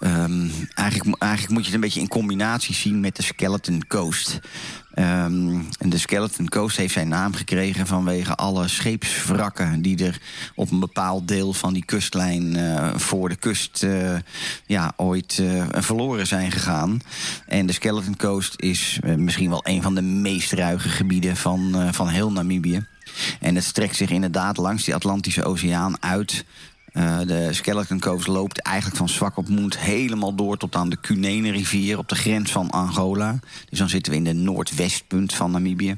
[0.00, 4.40] Ehm, eigenlijk, eigenlijk moet je het een beetje in combinatie zien met de Skeleton Coast.
[4.98, 10.20] Ehm, en de Skeleton Coast heeft zijn naam gekregen vanwege alle scheepswrakken die er
[10.54, 14.16] op een bepaald deel van die kustlijn eh, voor de kust eh,
[14.66, 17.00] ja, ooit eh, verloren zijn gegaan.
[17.46, 22.08] En de Skeleton Coast is misschien wel een van de meest ruige gebieden van, van
[22.08, 22.86] heel Namibië.
[23.40, 26.44] En het strekt zich inderdaad langs die Atlantische Oceaan uit.
[26.98, 31.98] Eh, de Skeleton Coast loopt eigenlijk van Swakopmund helemaal door tot aan de Cunene rivier
[31.98, 33.38] op de grens van Angola.
[33.68, 35.96] Dus dan zitten we in de noordwestpunt van Namibië.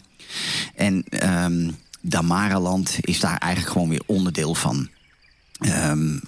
[0.75, 4.89] En ehm Damaraland is daar eigenlijk gewoon weer onderdeel van.
[5.59, 6.19] Ehm,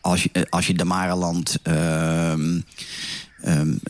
[0.00, 2.60] als je, eh, als je Damaraland ehm,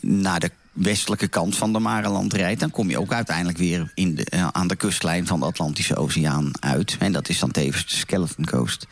[0.01, 2.61] naar de westelijke kant van Damaraland rijdt...
[2.61, 5.97] dan kom je ook uiteindelijk weer in de, eh, aan de kustlijn van de Atlantische
[5.97, 6.97] Oceaan uit.
[6.99, 8.87] En dat is dan tevens de Skeleton Coast.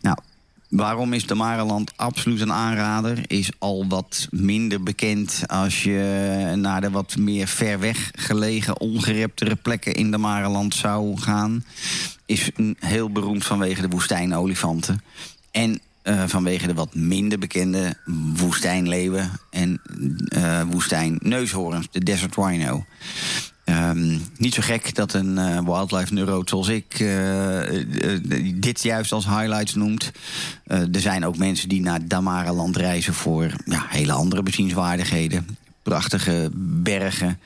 [0.00, 0.16] Nou,
[0.68, 3.24] Waarom is de Mareland absoluut een aanrader?
[3.26, 9.56] Is al wat minder bekend als je naar de wat meer ver weg gelegen, ongereptere
[9.56, 11.64] plekken in de Mareland zou gaan.
[12.26, 15.02] Is heel beroemd vanwege de woestijnolifanten.
[15.50, 17.96] En eh, vanwege de wat minder bekende
[18.36, 19.80] woestijnleeuwen en
[20.28, 22.84] eh woestijnneushoorns, de desert rhino.
[23.66, 27.80] Ehm, niet zo gek dat een eh, wildlife neurot zoals ik eh,
[28.14, 28.20] eh,
[28.54, 30.10] dit juist als highlights noemt.
[30.66, 35.58] Er zijn ook mensen die naar Damaraland reizen voor ja, hele andere bezienswaardigheden.
[35.82, 36.50] Prachtige
[36.82, 37.38] bergen,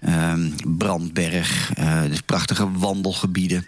[0.00, 1.72] ehm, Brandberg,
[2.08, 3.66] dus prachtige wandelgebieden.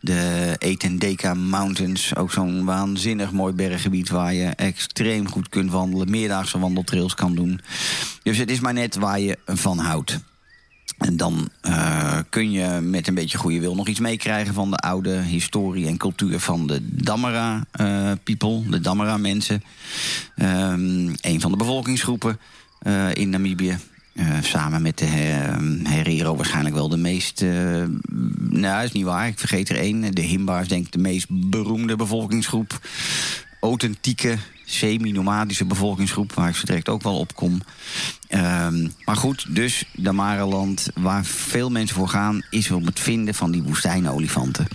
[0.00, 4.08] De Etendeka Mountains, ook zo'n waanzinnig mooi berggebied...
[4.08, 7.60] waar je extreem goed kunt wandelen, meerdaagse wandeltrails kan doen.
[8.22, 10.18] Dus het is maar net waar je van houdt.
[10.98, 14.76] En dan eh, kun je met een beetje goede wil nog iets meekrijgen van de
[14.76, 19.62] oude historie en cultuur van de Damara eh, people, de Damara mensen.
[20.36, 22.38] Ehm, een van de bevolkingsgroepen
[22.78, 23.78] eh, in Namibië.
[24.42, 27.44] Samen met de Her- Herero waarschijnlijk wel de meest...
[28.38, 29.26] nou, is niet waar.
[29.26, 30.14] Ik vergeet er één.
[30.14, 32.80] De Himba is denk ik de meest beroemde bevolkingsgroep.
[33.60, 34.36] Authentieke,
[34.68, 36.32] semi-nomadische bevolkingsgroep...
[36.32, 37.60] waar ik zo direct ook wel op kom.
[38.28, 42.42] Ehm, maar goed, dus Damareland, waar veel mensen voor gaan...
[42.50, 44.66] is om het vinden van die woestijnolifanten.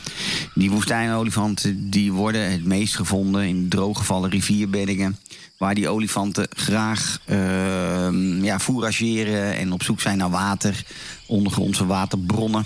[0.54, 3.48] Die woestijnolifanten die worden het meest gevonden...
[3.48, 5.18] in drooggevallen rivierbeddingen...
[5.58, 9.56] waar die olifanten graag ehm, ja, fourageren...
[9.58, 10.84] en op zoek zijn naar water,
[11.26, 12.66] ondergrondse waterbronnen...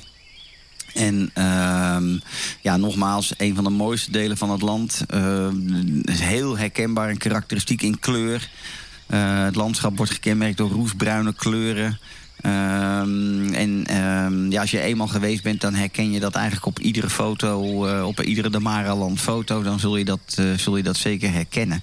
[0.95, 2.17] En ehm,
[2.61, 5.05] ja, nogmaals, een van de mooiste delen van het land.
[6.03, 8.49] Is heel herkenbaar en karakteristiek in kleur.
[9.07, 11.99] Eh, het landschap wordt gekenmerkt door roesbruine kleuren.
[12.41, 13.85] Ehm, en
[14.49, 18.05] ja, als je eenmaal geweest bent, dan herken je dat eigenlijk op iedere foto, eh,
[18.05, 21.81] op iedere Damaraland foto, dan zul je, dat, eh, zul je dat zeker herkennen.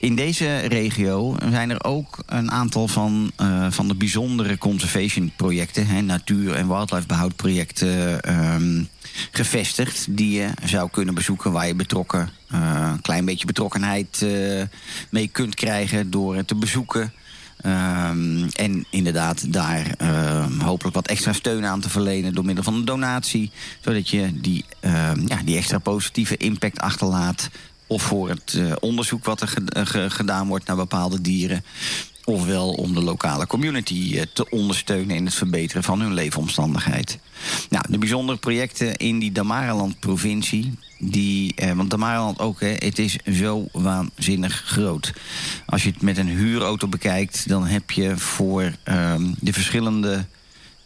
[0.00, 5.86] In deze regio zijn er ook een aantal van, eh, van de bijzondere conservation projecten,
[5.86, 8.82] hè, natuur- en wildlife behoudprojecten, ehm,
[9.30, 10.06] gevestigd.
[10.10, 14.62] Die je zou kunnen bezoeken waar je betrokken, eh, een klein beetje betrokkenheid eh,
[15.10, 17.12] mee kunt krijgen door het te bezoeken.
[17.60, 22.74] Ehm, en inderdaad daar ehm, hopelijk wat extra steun aan te verlenen door middel van
[22.74, 23.50] een donatie.
[23.80, 24.64] Zodat je die,
[25.26, 27.50] ja, die extra positieve impact achterlaat.
[27.90, 31.64] Of voor het eh, onderzoek wat er eh, ge- gedaan wordt naar bepaalde dieren.
[32.24, 37.18] Ofwel om de lokale community eh, te ondersteunen in het verbeteren van hun leefomstandigheid.
[37.70, 40.74] Nou, de bijzondere projecten in die Damaraland-provincie.
[40.98, 45.12] Die, eh, want Damaraland ook, hè, het is zo waanzinnig groot.
[45.66, 50.24] Als je het met een huurauto bekijkt, dan heb je voor ehm, de verschillende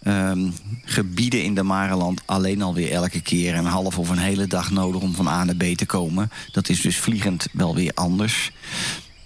[0.04, 0.50] ehm,
[0.84, 5.14] gebieden in Damaraland alleen alweer elke keer een half of een hele dag nodig om
[5.14, 6.30] van A naar B te komen.
[6.52, 8.52] Dat is dus vliegend wel weer anders.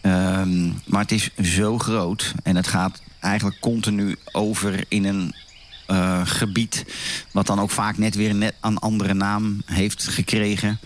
[0.00, 5.34] Ehm, maar het is zo groot en het gaat eigenlijk continu over in een
[5.86, 6.84] eh, gebied...
[7.32, 10.78] wat dan ook vaak net weer net een andere naam heeft gekregen.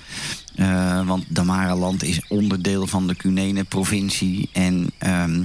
[0.54, 4.48] Eh, want Damaraland is onderdeel van de Cunene-provincie.
[4.52, 5.44] En ehm,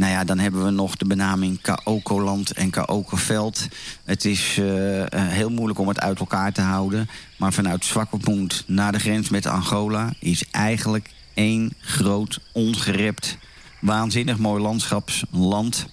[0.00, 3.68] nou ja, dan hebben we nog de benaming Kaokoland en Kaokoveld.
[4.04, 7.08] Het is eh, eh, heel moeilijk om het uit elkaar te houden.
[7.38, 10.12] Maar vanuit Swakopmund naar de grens met Angola...
[10.18, 13.38] is eigenlijk één groot ongerept
[13.80, 15.86] waanzinnig mooi landschapsland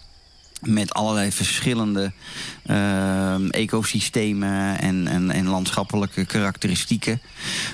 [0.61, 2.11] met allerlei verschillende
[2.65, 7.21] ehm, ecosystemen en, en, landschappelijke karakteristieken.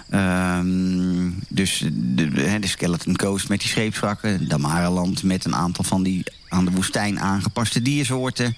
[0.10, 1.84] Ehm, dus
[2.16, 4.48] de Skeleton Coast met die scheepswrakken.
[4.48, 8.56] Damaraland met een aantal van die aan de woestijn aangepaste diersoorten.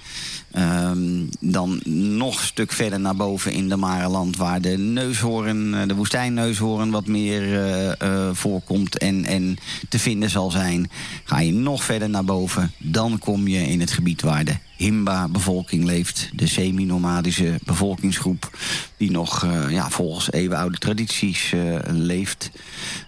[0.52, 1.82] Ehm, dan
[2.18, 4.38] nog een stuk verder naar boven in de Mareland...
[4.38, 7.60] waar de neushoorn, eh, de woestijnneushoorn wat meer
[7.98, 9.58] eh, voorkomt en, en
[9.90, 10.90] te vinden zal zijn.
[11.24, 15.84] Ga je nog verder naar boven, dan kom je in het gebied waar de Himba-bevolking
[15.84, 16.30] leeft.
[16.34, 18.58] De semi-nomadische bevolkingsgroep
[18.98, 21.54] die nog ja, volgens eeuwenoude tradities
[21.88, 22.52] leeft.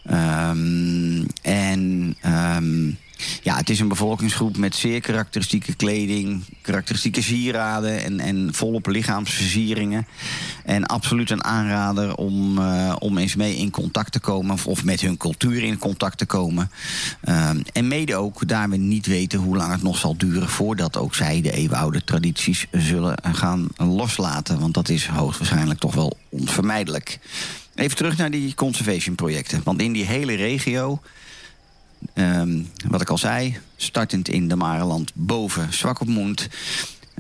[0.03, 2.15] Ehm, en...
[2.21, 2.91] ehm,
[3.43, 10.07] ja, het is een bevolkingsgroep met zeer karakteristieke kleding, karakteristieke sieraden en, en volop lichaamsversieringen.
[10.65, 15.01] En absoluut een aanrader om, uh, om eens mee in contact te komen of, met
[15.01, 16.71] hun cultuur in contact te komen.
[17.23, 20.97] Uh, en mede ook daar we niet weten hoe lang het nog zal duren voordat
[20.97, 24.59] ook zij de eeuwenoude tradities zullen gaan loslaten.
[24.59, 27.19] Want dat is hoogstwaarschijnlijk toch wel onvermijdelijk.
[27.75, 29.61] Even terug naar die conservation projecten.
[29.63, 31.01] Want in die hele regio
[32.13, 36.47] Um, wat ik al zei, startend in de Mareland boven Swakopmund...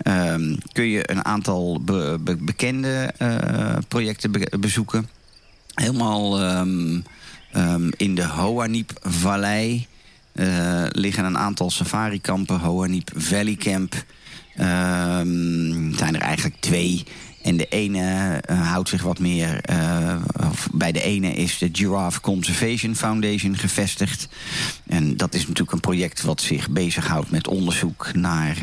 [0.03, 5.09] Um, kun je een aantal be be bekende uh, projecten be bezoeken.
[5.73, 7.03] Helemaal um,
[7.97, 9.87] in de Hoanip-vallei
[10.33, 12.59] uh, liggen een aantal safari-kampen.
[12.59, 14.03] Hoanip Valley Camp.
[15.95, 17.03] zijn er eigenlijk twee...
[17.47, 19.61] En de ene uh, houdt zich wat meer...
[19.69, 20.15] Uh,
[20.73, 24.27] bij de ene is de Giraffe Conservation Foundation gevestigd.
[24.85, 28.13] En dat is natuurlijk een project wat zich bezighoudt met onderzoek...
[28.13, 28.57] naar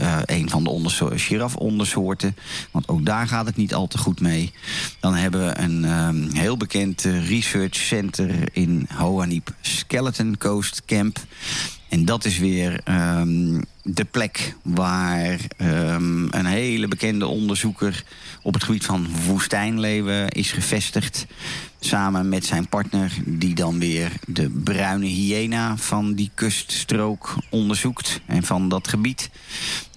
[0.00, 2.36] uh, een van de giraffe-ondersoorten.
[2.70, 4.52] Want ook daar gaat het niet al te goed mee.
[5.00, 11.18] Dan hebben we een heel bekend research center in Hoanip Skeleton Coast Camp...
[11.88, 12.80] En dat is weer
[13.18, 13.62] um,
[13.94, 18.04] de plek waar um, een hele bekende onderzoeker...
[18.42, 21.26] op het gebied van woestijnleeuwen is gevestigd.
[21.80, 25.76] Samen met zijn partner die dan weer de bruine hyena...
[25.76, 29.30] van die kuststrook onderzoekt en van dat gebied.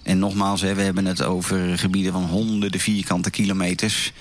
[0.02, 4.12] En nogmaals, we hebben het over gebieden van honderden vierkante kilometers...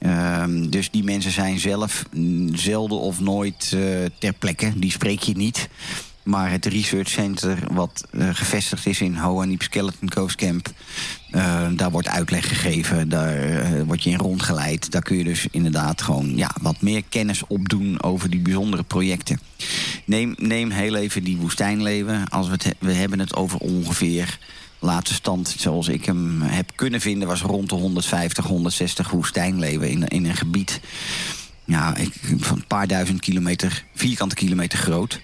[0.00, 2.04] Um, dus die mensen zijn zelf
[2.52, 4.72] zelden of nooit uh, ter plekke.
[4.76, 5.68] Die spreek je niet.
[6.26, 10.68] Maar het research center wat uh, gevestigd is in Hoanip Skeleton Coast Camp...
[11.30, 14.90] Uh, daar wordt uitleg gegeven, daar uh, word je in rondgeleid.
[14.90, 19.40] Daar kun je dus inderdaad gewoon ja, wat meer kennis opdoen over die bijzondere projecten.
[20.04, 22.28] Neem, neem heel even die woestijnleven.
[22.28, 24.38] Als we, het, we hebben het over ongeveer
[24.78, 27.28] laatste stand zoals ik hem heb kunnen vinden...
[27.28, 30.80] was rond de 150, 160 woestijnleven in, in een gebied...
[31.64, 35.20] Ja, ik, van een paar duizend kilometer, vierkante kilometer groot...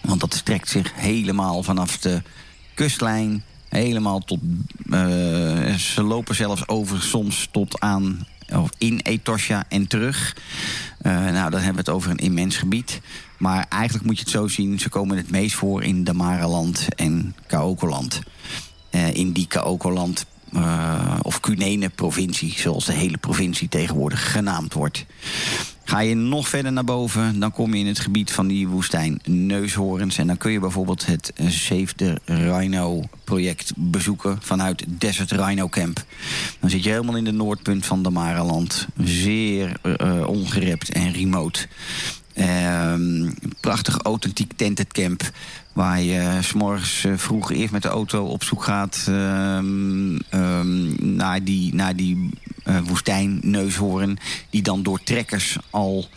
[0.00, 2.22] Want dat strekt zich helemaal vanaf de
[2.74, 4.40] kustlijn helemaal tot...
[4.86, 10.36] Uh, ze lopen zelfs over soms tot aan of in Etosha en terug.
[11.02, 13.00] Uh, nou, dan hebben we het over een immens gebied.
[13.38, 14.78] Maar eigenlijk moet je het zo zien...
[14.78, 18.20] ze komen het meest voor in Damaraland en Kaokoland.
[18.90, 20.26] Uh, in die Kaokoland
[21.22, 22.52] of Cunene-provincie...
[22.56, 25.06] zoals de hele provincie tegenwoordig genaamd wordt.
[25.88, 29.20] Ga je nog verder naar boven, dan kom je in het gebied van die woestijn
[29.24, 30.18] Neushoorns.
[30.18, 36.04] En dan kun je bijvoorbeeld het Save the Rhino project bezoeken vanuit Desert Rhino Camp.
[36.60, 38.86] Dan zit je helemaal in de noordpunt van de Maraland.
[39.04, 41.66] Zeer uh, ongerept en remote.
[42.34, 45.30] Um, prachtig authentiek tented camp.
[45.78, 51.44] Waar je s'morgens uh, vroeg eerst met de auto op zoek gaat um, um, naar
[51.44, 52.30] die, naar die
[52.64, 54.18] uh, woestijnneushoorn.
[54.50, 56.08] Die dan door trekkers al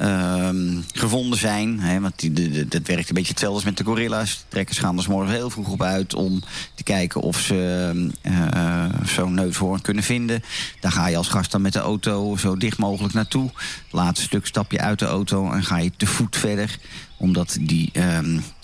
[0.00, 2.00] um, gevonden zijn.
[2.00, 4.44] Want die, de, de, dat werkt een beetje hetzelfde als met de gorilla's.
[4.48, 6.42] Trekkers gaan er s heel vroeg op uit om
[6.74, 10.42] te kijken of ze uh, zo'n neushoorn kunnen vinden.
[10.80, 13.50] Daar ga je als gast dan met de auto zo dicht mogelijk naartoe.
[13.90, 16.78] Laatste stuk stap je uit de auto en ga je te voet verder.
[17.16, 17.92] Omdat die...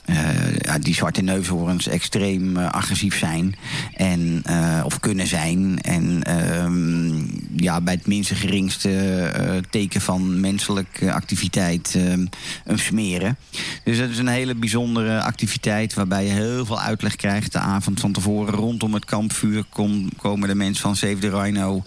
[0.07, 3.55] uh, ja, die zwarte neushoorns extreem uh, agressief zijn.
[3.95, 5.81] En, uh, of kunnen zijn.
[5.81, 6.23] En
[6.65, 7.31] um,
[7.63, 13.37] ja, bij het minste geringste teken van menselijke activiteit hem smeren.
[13.85, 17.53] Dus dat is een hele bijzondere activiteit waarbij je heel veel uitleg krijgt.
[17.53, 21.85] De avond van tevoren rondom het kampvuur kom, komen de mensen van Save the Rhino.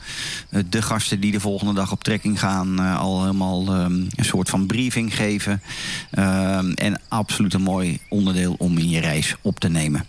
[0.69, 5.15] de gasten die de volgende dag op trekking gaan al helemaal een soort van briefing
[5.15, 5.61] geven.
[6.75, 10.05] En absoluut een mooi onderdeel om in je reis op te nemen.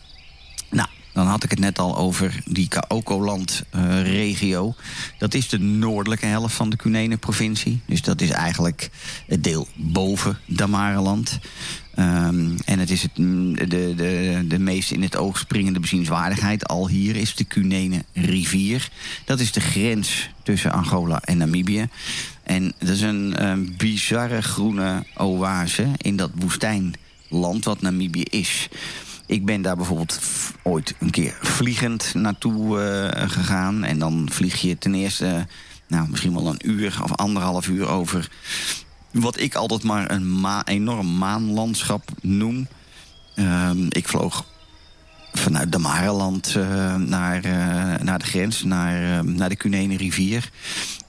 [0.70, 4.74] Nou, dan had ik het net al over die Kaokoland-regio.
[5.18, 7.80] dat is de noordelijke helft van de Cunene-provincie.
[7.86, 8.90] Dus dat is eigenlijk
[9.26, 11.38] het deel boven Damareland.
[11.94, 16.68] Ehm, en het is het, mm, de, de, de meest in het oog springende bezienswaardigheid.
[16.68, 18.88] Al hier is de Cunene rivier.
[19.24, 21.88] Dat is de grens tussen Angola en Namibië.
[22.42, 28.68] En dat is een, een bizarre groene oase in dat woestijnland wat Namibië is.
[29.26, 30.20] Ik ben daar bijvoorbeeld
[30.62, 33.84] ooit een keer vliegend naartoe eh, gegaan.
[33.84, 35.46] En dan vlieg je ten eerste
[35.88, 38.30] nou, misschien wel een uur of anderhalf uur over
[39.10, 42.66] wat ik altijd maar een ma enorm maanlandschap noem.
[43.34, 44.44] Ehm, ik vloog
[45.38, 50.50] vanuit Damareland eh naar, eh, naar de grens, naar, eh, naar de Cunene rivier.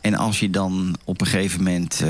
[0.02, 2.04] En als je dan op een gegeven moment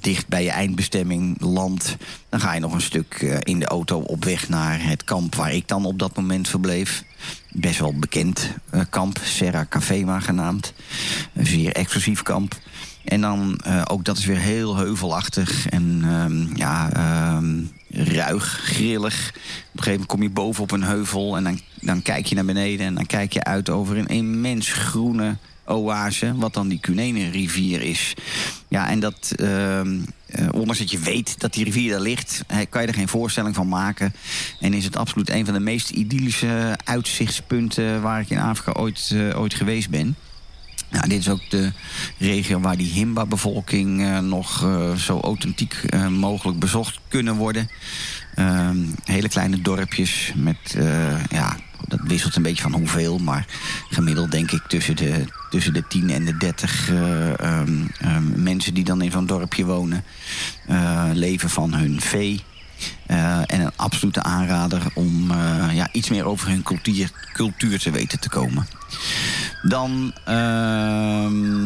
[0.00, 1.96] dicht bij je eindbestemming landt...
[2.28, 5.52] dan ga je nog een stuk in de auto op weg naar het kamp waar
[5.52, 7.04] ik dan op dat moment verbleef.
[7.50, 8.50] Best wel bekend
[8.90, 10.72] kamp, Serra Cafema genaamd.
[11.32, 12.54] Een zeer exclusief kamp.
[13.06, 19.28] En dan, eh, ook dat is weer heel heuvelachtig en ehm, ja, ehm, ruig, grillig.
[19.28, 22.34] Op een gegeven moment kom je boven op een heuvel en dan, dan kijk je
[22.34, 22.86] naar beneden...
[22.86, 25.36] en dan kijk je uit over een immens groene
[25.66, 28.14] oase, wat dan die Cunene rivier is.
[28.68, 32.44] Ja, en dat, ehm, eh, ondanks dat je weet dat die rivier daar ligt...
[32.68, 34.14] kan je er geen voorstelling van maken.
[34.60, 38.02] En is het absoluut een van de meest idyllische uitzichtspunten...
[38.02, 40.16] waar ik in Afrika ooit, eh, ooit geweest ben.
[40.90, 41.72] Ja, dit is ook de
[42.18, 47.68] regio waar die Himba-bevolking eh, nog eh, zo authentiek eh, mogelijk bezocht kunnen worden.
[48.34, 50.76] Ehm, hele kleine dorpjes met,
[51.28, 51.56] ja,
[51.88, 53.46] dat wisselt een beetje van hoeveel, maar
[53.90, 58.74] gemiddeld denk ik tussen de, tussen de 10 en de 30 eh, ehm, ehm, mensen
[58.74, 60.04] die dan in zo'n dorpje wonen.
[61.12, 62.42] leven van hun vee.
[63.06, 67.90] Eh, en een absolute aanrader om eh, ja, iets meer over hun cultuur, cultuur te
[67.90, 68.66] weten te komen.
[69.62, 71.56] Dan ehm,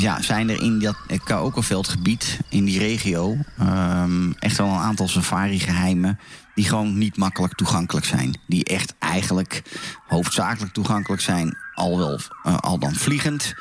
[0.00, 6.18] ja, zijn er in dat Kaokoveldgebied, in die regio, ehm, echt wel een aantal safari-geheimen
[6.54, 8.38] die gewoon niet makkelijk toegankelijk zijn.
[8.46, 9.62] Die echt eigenlijk
[10.06, 13.54] hoofdzakelijk toegankelijk zijn, al, wel, eh, al dan vliegend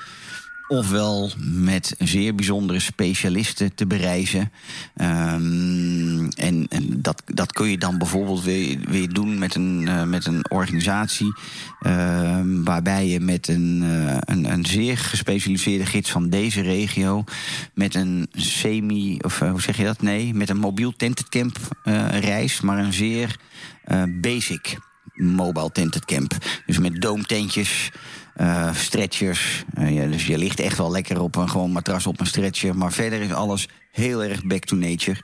[0.71, 4.51] ofwel met zeer bijzondere specialisten te bereizen.
[4.95, 10.03] Ehm, en en dat, dat kun je dan bijvoorbeeld weer, weer doen met een, eh,
[10.03, 11.33] met een organisatie...
[11.79, 17.23] ehm, waarbij je met een, eh, een, een zeer gespecialiseerde gids van deze regio...
[17.73, 20.01] met een semi, of eh, hoe zeg je dat?
[20.01, 23.39] Nee, met een mobiel tented camp eh, reis, maar een zeer
[24.21, 24.77] basic
[25.13, 26.37] mobile tented camp.
[26.65, 27.91] Dus met doomtentjes,
[28.41, 29.63] eh, stretchers.
[29.73, 32.77] Eh, dus je ligt echt wel lekker op een gewoon matras op een stretcher.
[32.77, 35.21] Maar verder is alles heel erg back to nature.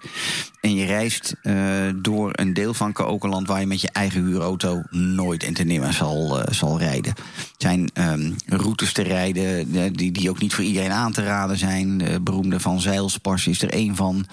[0.62, 1.56] En je reist eh,
[1.96, 3.48] door een deel van Kaokeland...
[3.48, 7.14] waar je met je eigen huurauto nooit en ten nimmer zal, zal rijden.
[7.36, 11.58] Het zijn ehm, routes te rijden die, die ook niet voor iedereen aan te raden
[11.58, 11.98] zijn.
[11.98, 14.26] De beroemde Van Zeilspars is er één van.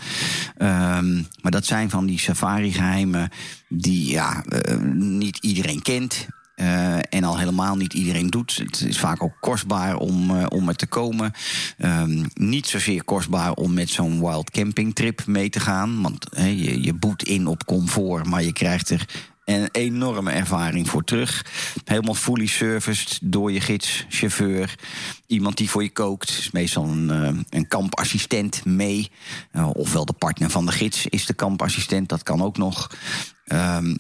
[0.57, 3.31] Ehm, maar dat zijn van die safari-geheimen
[3.69, 4.45] die ja,
[4.93, 6.27] niet iedereen kent...
[6.55, 8.57] Eh, en al helemaal niet iedereen doet.
[8.57, 11.33] Het is vaak ook kostbaar om, eh, om er te komen.
[11.79, 16.03] Ehm, niet zozeer kostbaar om met zo'n wild camping trip mee te gaan.
[16.03, 19.07] Want je, je boet in op comfort, maar je krijgt er
[19.45, 21.47] een enorme ervaring voor terug.
[21.85, 24.75] Helemaal fully serviced door je gids, chauffeur.
[25.27, 26.29] Iemand die voor je kookt.
[26.29, 29.11] Is meestal een, eh, een kampassistent mee.
[29.73, 32.09] Ofwel de partner van de gids is de kampassistent.
[32.09, 32.91] Dat kan ook nog.
[33.45, 33.95] Ehm,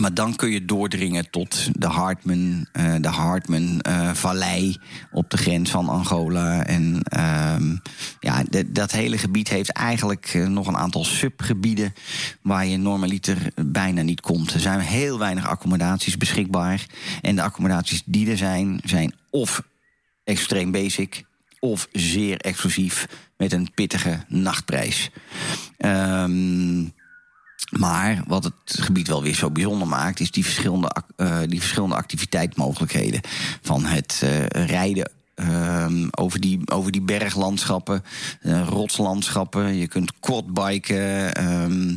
[0.00, 4.76] maar dan kun je doordringen tot de Hartman, eh, de Hartman eh, Vallei
[5.12, 6.64] op de grens van Angola.
[6.64, 7.76] En ehm,
[8.20, 11.94] ja, dat hele gebied heeft eigenlijk eh, nog een aantal subgebieden
[12.42, 14.54] waar je normaliter bijna niet komt.
[14.54, 16.86] Er zijn heel weinig accommodaties beschikbaar.
[17.22, 19.62] En de accommodaties die er zijn, zijn of
[20.24, 21.24] extreem basic
[21.60, 25.10] of zeer exclusief met een pittige nachtprijs.
[25.76, 26.96] Ehm
[27.70, 31.94] maar wat het gebied wel weer zo bijzonder maakt, is die verschillende, eh, die verschillende
[31.94, 33.20] activiteitsmogelijkheden.
[33.62, 35.10] Van het eh, rijden.
[35.38, 38.02] Ehm, over, die, over die berglandschappen,
[38.40, 39.76] eh, rotslandschappen.
[39.76, 41.34] Je kunt quadbiken.
[41.34, 41.94] ehm,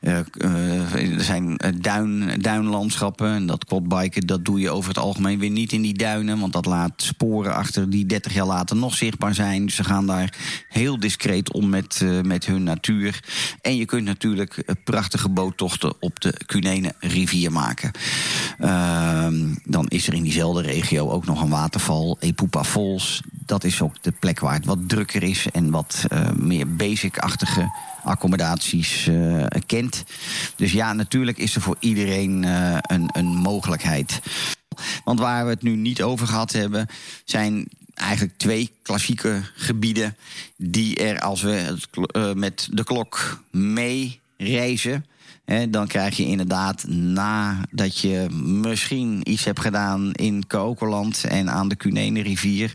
[0.00, 3.34] eh, eh, er zijn duin, duinlandschappen.
[3.34, 6.40] En dat quadbiken dat doe je over het algemeen weer niet in die duinen.
[6.40, 9.70] Want dat laat sporen achter die 30 jaar later nog zichtbaar zijn.
[9.70, 10.34] Ze gaan daar
[10.68, 13.20] heel discreet om met, met hun natuur.
[13.60, 17.90] En je kunt natuurlijk prachtige boottochten op de Cunene rivier maken.
[18.58, 22.64] Ehm, dan is er in diezelfde regio ook nog een waterval, Epupa
[23.30, 27.72] Dat is ook de plek waar het wat drukker is en wat eh, meer basic-achtige
[28.04, 30.04] accommodaties eh, kent.
[30.56, 34.20] Dus ja, natuurlijk is er voor iedereen eh, een, een mogelijkheid.
[35.04, 36.86] Want waar we het nu niet over gehad hebben,
[37.24, 40.16] zijn eigenlijk twee klassieke gebieden
[40.56, 45.04] die er als we het met de klok mee reizen.
[45.68, 51.76] Dan krijg je inderdaad, nadat je misschien iets hebt gedaan in Kokerland en aan de
[51.76, 52.72] Cunene rivier,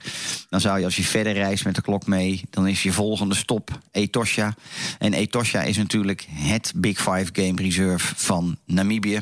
[0.50, 3.36] dan zou je als je verder reist met de klok mee, dan is je volgende
[3.36, 4.56] stop Etosha.
[5.00, 9.22] En Etosha is natuurlijk het Big Five Game Reserve van Namibië.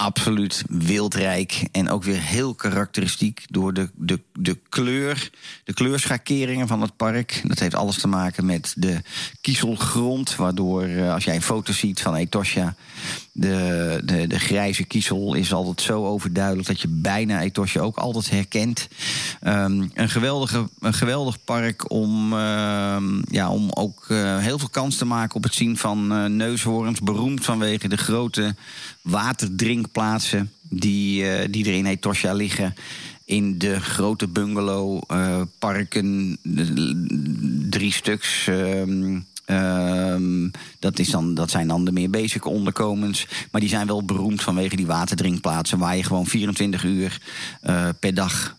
[0.00, 5.30] Absoluut wildrijk en ook weer heel karakteristiek door de, de, de kleur,
[5.64, 7.40] de kleurschakeringen van het park.
[7.44, 9.00] Dat heeft alles te maken met de
[9.40, 12.74] kiezelgrond, waardoor eh, als jij een foto ziet van Etosha,
[13.38, 18.30] de, de, de grijze kiezel is altijd zo overduidelijk dat je bijna Etosha ook altijd
[18.30, 18.88] herkent.
[19.40, 24.96] Ehm, een, geweldige, een geweldig park om, ehm, ja, om ook eh, heel veel kans
[24.96, 27.00] te maken op het zien van eh, neushoorns.
[27.00, 28.54] Beroemd vanwege de grote
[29.02, 32.74] waterdrinkplaatsen die, eh, die er in Etosha liggen.
[33.24, 36.38] In de grote bungalowparken,
[37.70, 38.46] drie stuks.
[38.46, 39.18] ehm,
[39.48, 43.26] Ehm, dat, is dan, dat zijn dan de meer basic onderkomens.
[43.50, 45.78] Maar die zijn wel beroemd vanwege die waterdrinkplaatsen...
[45.78, 47.20] waar je gewoon 24 uur
[47.60, 48.56] eh, per dag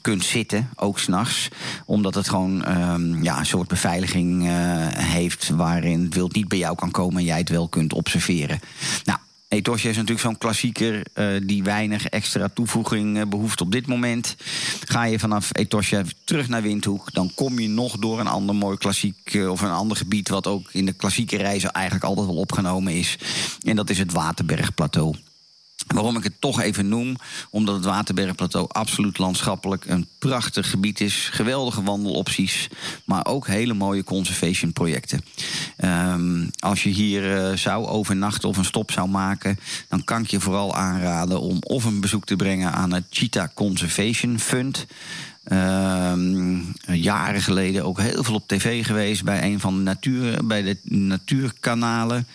[0.00, 1.48] kunt zitten, ook s'nachts.
[1.84, 4.52] Omdat het gewoon ehm, ja, een soort beveiliging eh,
[4.92, 5.48] heeft...
[5.48, 8.60] waarin het wild niet bij jou kan komen en jij het wel kunt observeren.
[9.04, 9.18] Nou,
[9.48, 14.36] Etosha is natuurlijk zo'n klassieker eh, die weinig extra toevoeging eh, behoeft op dit moment.
[14.84, 18.76] Ga je vanaf Etosha terug naar Windhoek, dan kom je nog door een ander mooi
[18.76, 22.36] klassiek eh, of een ander gebied wat ook in de klassieke reizen eigenlijk altijd wel
[22.36, 23.18] opgenomen is.
[23.62, 25.14] En dat is het Waterbergplateau.
[25.86, 27.16] Waarom ik het toch even noem,
[27.50, 31.28] omdat het Waterbergplateau absoluut landschappelijk een prachtig gebied is.
[31.32, 32.68] Geweldige wandelopties,
[33.04, 35.24] maar ook hele mooie conservation projecten.
[35.76, 39.58] Ehm, als je hier eh, zou overnachten of een stop zou maken,
[39.88, 43.48] dan kan ik je vooral aanraden om of een bezoek te brengen aan het Cheetah
[43.54, 44.86] Conservation Fund.
[45.44, 50.62] Ehm, jaren geleden ook heel veel op tv geweest bij een van de natuur, bij
[50.62, 52.26] de natuurkanalen.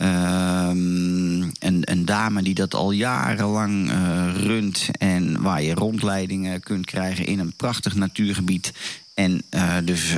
[0.00, 7.26] Ehm, een, dame die dat al jarenlang eh, runt en waar je rondleidingen kunt krijgen
[7.26, 8.72] in een prachtig natuurgebied.
[9.14, 9.42] En
[9.84, 10.14] dus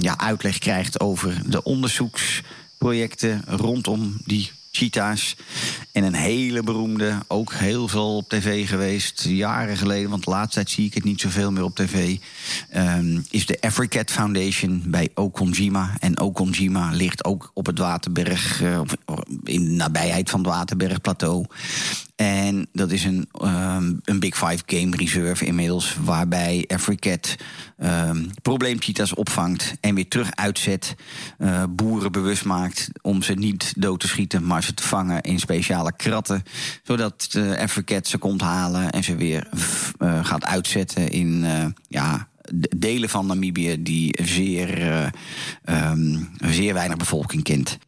[0.00, 5.36] ja, uitleg krijgt over de onderzoeksprojecten rondom die cheetahs.
[5.92, 10.54] En een hele beroemde, ook heel veel op tv geweest, jaren geleden, want de laatste
[10.54, 12.16] tijd zie ik het niet zoveel meer op tv,
[12.68, 15.96] ehm, is de Africat Foundation bij Okonjima.
[16.00, 18.80] En Okonjima ligt ook op het Waterberg, eh,
[19.44, 21.46] in de nabijheid van het Waterbergplateau.
[22.16, 27.34] En dat is een, ehm, een Big Five Game Reserve inmiddels, waarbij Africat
[27.82, 30.94] um, probleemcheetahs opvangt en weer terug uitzet.
[31.38, 35.38] eh, boeren bewust maakt om ze niet dood te schieten, maar ze te vangen in
[35.40, 36.42] speciale kratten.
[36.82, 39.48] Zodat Africat ze komt halen en ze weer
[39.98, 41.44] eh, gaat uitzetten in
[41.88, 45.06] ja, de- delen van Namibië die zeer, eh,
[45.64, 47.78] ehm, zeer weinig bevolking kent.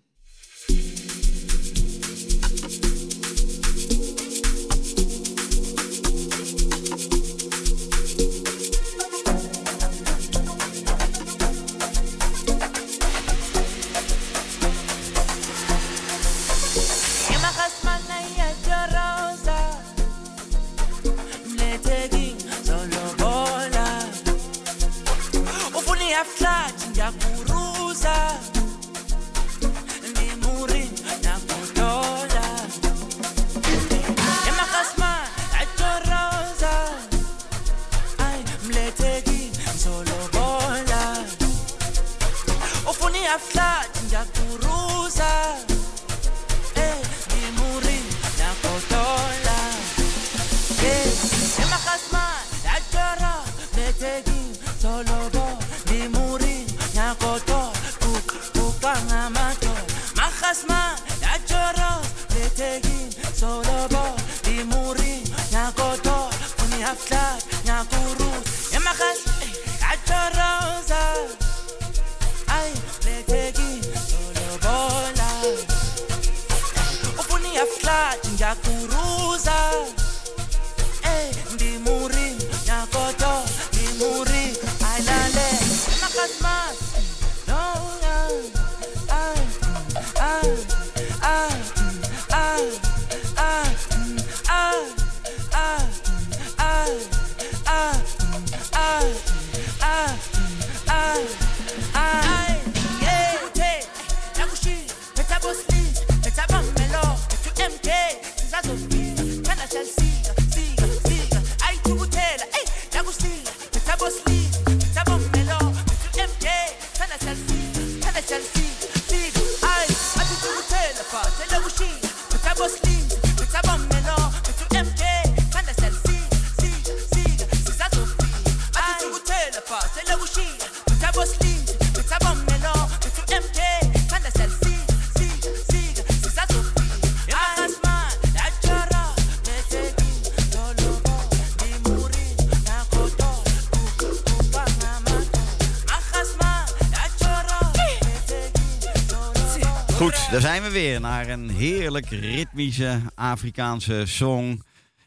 [150.77, 154.63] Weer naar een heerlijk ritmische Afrikaanse song.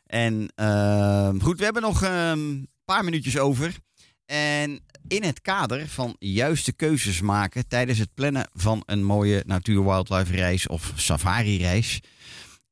[0.05, 3.75] En ehm, goed, we hebben nog een paar minuutjes over.
[4.25, 10.35] En in het kader van juiste keuzes maken tijdens het plannen van een mooie natuur-wildlife
[10.35, 12.01] reis of safari-reis.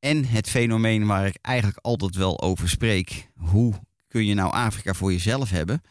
[0.00, 3.28] En het fenomeen waar ik eigenlijk altijd wel over spreek.
[3.34, 3.74] Hoe
[4.08, 5.82] kun je nou Afrika voor jezelf hebben?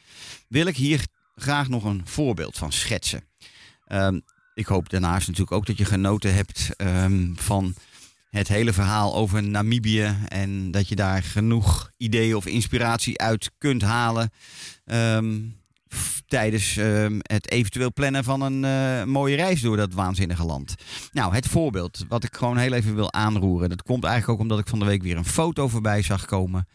[0.48, 1.06] Wil ik hier
[1.36, 3.24] graag nog een voorbeeld van schetsen.
[3.86, 4.20] Ehm,
[4.58, 7.74] ik hoop daarnaast natuurlijk ook dat je genoten hebt ehm, van
[8.30, 10.16] het hele verhaal over Namibië.
[10.28, 14.32] En dat je daar genoeg ideeën of inspiratie uit kunt halen.
[14.86, 15.40] ehm,
[16.28, 20.76] tijdens ehm, het eventueel plannen van een eh, mooie reis door dat waanzinnige land.
[21.12, 23.70] Nou, het voorbeeld wat ik gewoon heel even wil aanroeren.
[23.70, 26.68] Dat komt eigenlijk ook omdat ik van de week weer een foto voorbij zag komen.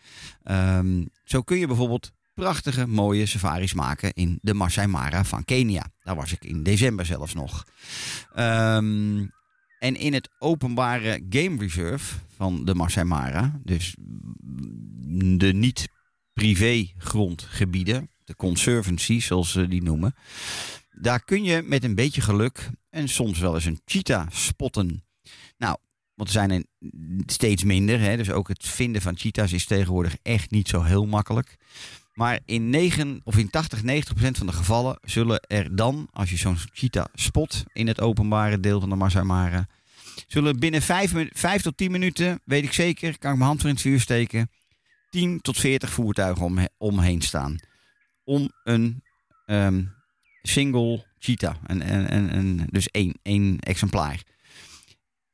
[1.24, 5.86] Zo kun je bijvoorbeeld prachtige, mooie safaris maken in de Masai Mara van Kenia.
[6.02, 7.66] Daar was ik in december zelfs nog.
[8.34, 9.26] Ehm,
[9.78, 13.94] en in het openbare game reserve van de Masai Mara, dus
[15.36, 20.14] de niet-privé grondgebieden, de conservancy zoals ze die noemen,
[20.90, 25.04] daar kun je met een beetje geluk en soms wel eens een cheetah spotten.
[25.56, 25.76] Nou,
[26.14, 26.64] want er zijn er
[27.26, 31.06] steeds minder, hè, dus ook het vinden van cheetahs is tegenwoordig echt niet zo heel
[31.06, 31.56] makkelijk.
[32.12, 36.30] Maar in, 9, of in 80, 90 procent van de gevallen zullen er dan, als
[36.30, 39.66] je zo'n cheetah spot in het openbare deel van de Masai Mara,
[40.26, 43.74] zullen binnen 5, tot 10 minuten, weet ik zeker, kan ik mijn hand voor in
[43.74, 44.50] het vuur steken,
[45.10, 47.56] 10 tot 40 voertuigen om, omheen staan.
[48.24, 49.02] Om een
[49.46, 49.84] ehm,
[50.42, 54.22] single cheetah, een, een, een- dus één, één exemplaar.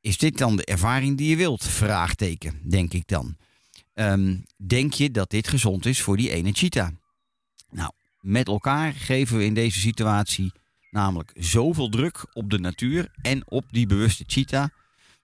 [0.01, 1.63] Is dit dan de ervaring die je wilt?
[1.67, 3.37] Vraagteken, denk ik dan.
[3.99, 6.89] Ehm, denk je dat dit gezond is voor die ene cheetah?
[7.69, 10.51] Nou, met elkaar geven we in deze situatie
[10.91, 14.67] namelijk zoveel druk op de natuur en op die bewuste cheetah,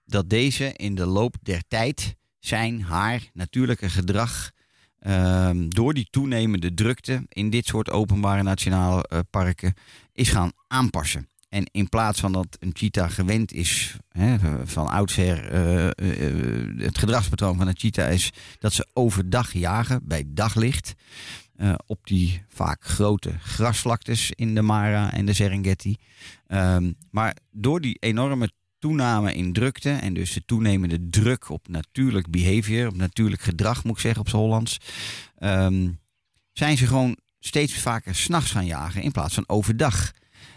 [0.04, 4.50] dat deze in de loop der tijd zijn haar natuurlijke gedrag
[4.98, 9.74] ehm, door die toenemende drukte in dit soort openbare nationale eh, parken
[10.12, 11.28] is gaan aanpassen.
[11.48, 16.98] En in plaats van dat een cheetah gewend is, hè, van oudsher, eh, eh, het
[16.98, 20.94] gedragspatroon van een cheetah is dat ze overdag jagen bij daglicht.
[21.56, 25.96] eh, op die vaak grote grasvlaktes in de Mara en de Serengeti.
[26.46, 32.30] Ehm, maar door die enorme toename in drukte en dus de toenemende druk op natuurlijk
[32.30, 34.78] behavior, op natuurlijk gedrag moet ik zeggen op z'n Hollands,
[35.38, 35.88] ehm,
[36.52, 40.12] zijn ze gewoon steeds vaker s'nachts gaan jagen in plaats van overdag.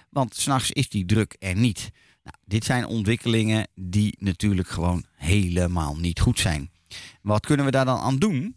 [0.09, 1.91] Want s'nachts is die druk er niet.
[2.23, 6.71] Nou, dit zijn ontwikkelingen die natuurlijk gewoon helemaal niet goed zijn.
[7.21, 8.55] Wat kunnen we daar dan aan doen?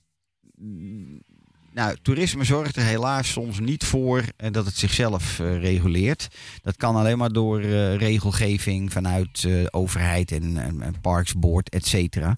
[1.73, 6.29] Nou, toerisme zorgt er helaas soms niet voor eh, dat het zichzelf eh, reguleert.
[6.63, 12.37] Dat kan alleen maar door eh, regelgeving vanuit eh, overheid en, en, en et cetera.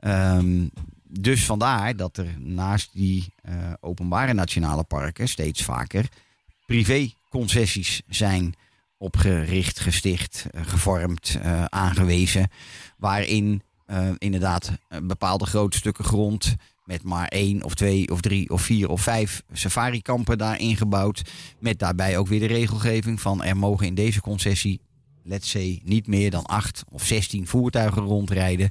[0.00, 0.66] Ehm,
[1.02, 3.32] dus vandaar dat er naast die
[3.80, 6.08] openbare nationale parken steeds vaker
[7.28, 8.54] privéconcessies zijn
[8.98, 12.50] opgericht, gesticht, eh, gevormd, eh, aangewezen.
[12.98, 14.72] Waarin eh, inderdaad
[15.02, 19.42] bepaalde grote stukken grond met maar één of twee of drie of vier of vijf
[19.52, 21.22] safarikampen daarin gebouwd.
[21.58, 24.80] Met daarbij ook weer de regelgeving van er mogen in deze concessie,
[25.22, 28.70] let's say, niet meer dan acht of zestien voertuigen rondrijden.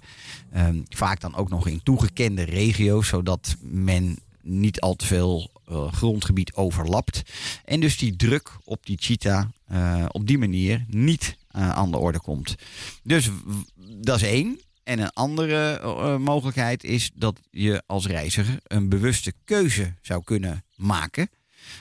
[0.52, 5.94] Ehm, vaak dan ook nog in toegekende regio's, zodat men niet al te veel eh,
[5.94, 7.22] grondgebied overlapt.
[7.66, 11.98] En dus die druk op die cheetah eh, op die manier niet eh, aan de
[11.98, 12.56] orde komt.
[13.04, 13.30] Dus
[13.76, 14.60] dat is één.
[14.84, 21.30] En een andere mogelijkheid is dat je als reiziger een bewuste keuze zou kunnen maken.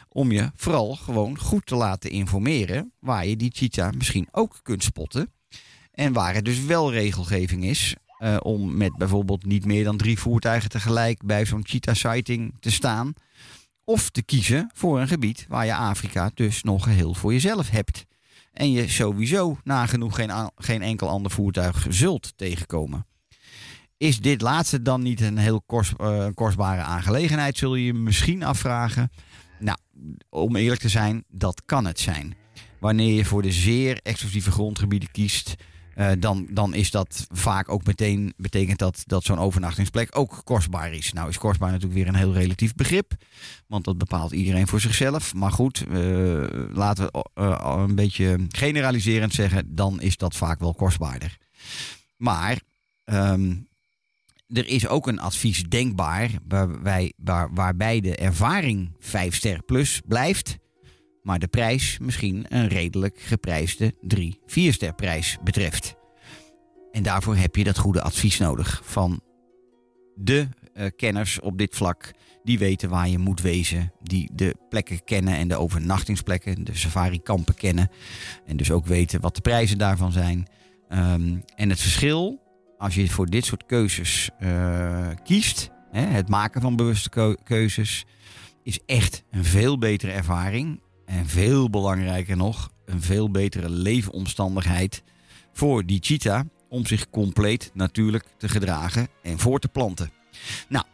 [0.09, 4.82] Om je vooral gewoon goed te laten informeren waar je die cheetah misschien ook kunt
[4.82, 5.32] spotten.
[5.93, 7.95] En waar er dus wel regelgeving is
[8.39, 13.14] om met bijvoorbeeld niet meer dan drie voertuigen tegelijk bij zo'n cheetah sighting te staan.
[13.89, 18.05] Of te kiezen voor een gebied waar je Afrika dus nog geheel voor jezelf hebt.
[18.53, 23.07] En je sowieso nagenoeg geen, geen enkel ander voertuig zult tegenkomen.
[23.97, 29.11] Is dit laatste dan niet een heel eh, kostbare aangelegenheid, zul je je misschien afvragen.
[29.59, 29.78] Nou,
[30.30, 32.37] om eerlijk te zijn, dat kan het zijn.
[32.80, 35.55] Wanneer je voor de zeer exclusieve grondgebieden kiest,
[35.97, 40.92] eh, dan, dan is dat vaak ook meteen betekent dat dat zo'n overnachtingsplek ook kostbaar
[40.92, 41.12] is.
[41.12, 43.12] Nou is kostbaar natuurlijk weer een heel relatief begrip,
[43.66, 45.34] want dat bepaalt iedereen voor zichzelf.
[45.34, 50.74] Maar goed, eh, laten we eh, een beetje generaliserend zeggen, dan is dat vaak wel
[50.74, 51.36] kostbaarder.
[52.16, 52.61] Maar
[53.05, 53.55] ehm,
[54.49, 60.57] er is ook een advies denkbaar waarbij, waar, waarbij de ervaring 5 ster plus blijft,
[61.26, 65.94] maar de prijs misschien een redelijk geprijsde 3, 4 ster prijs betreft.
[66.92, 69.20] En daarvoor heb je dat goede advies nodig van
[70.14, 72.10] de eh, kenners op dit vlak.
[72.44, 73.92] Die weten waar je moet wezen.
[74.02, 77.90] Die de plekken kennen en de overnachtingsplekken, de safari-kampen kennen.
[78.44, 80.46] En dus ook weten wat de prijzen daarvan zijn.
[80.88, 82.42] Ehm, en het verschil,
[82.78, 88.04] als je voor dit soort keuzes eh, kiest, hè, het maken van bewuste keu- keuzes,
[88.62, 90.80] is echt een veel betere ervaring.
[91.07, 95.02] En veel belangrijker nog, een veel betere leefomstandigheid
[95.52, 100.11] voor die cheetah om zich compleet natuurlijk te gedragen en voor te planten.
[100.68, 100.84] Nou,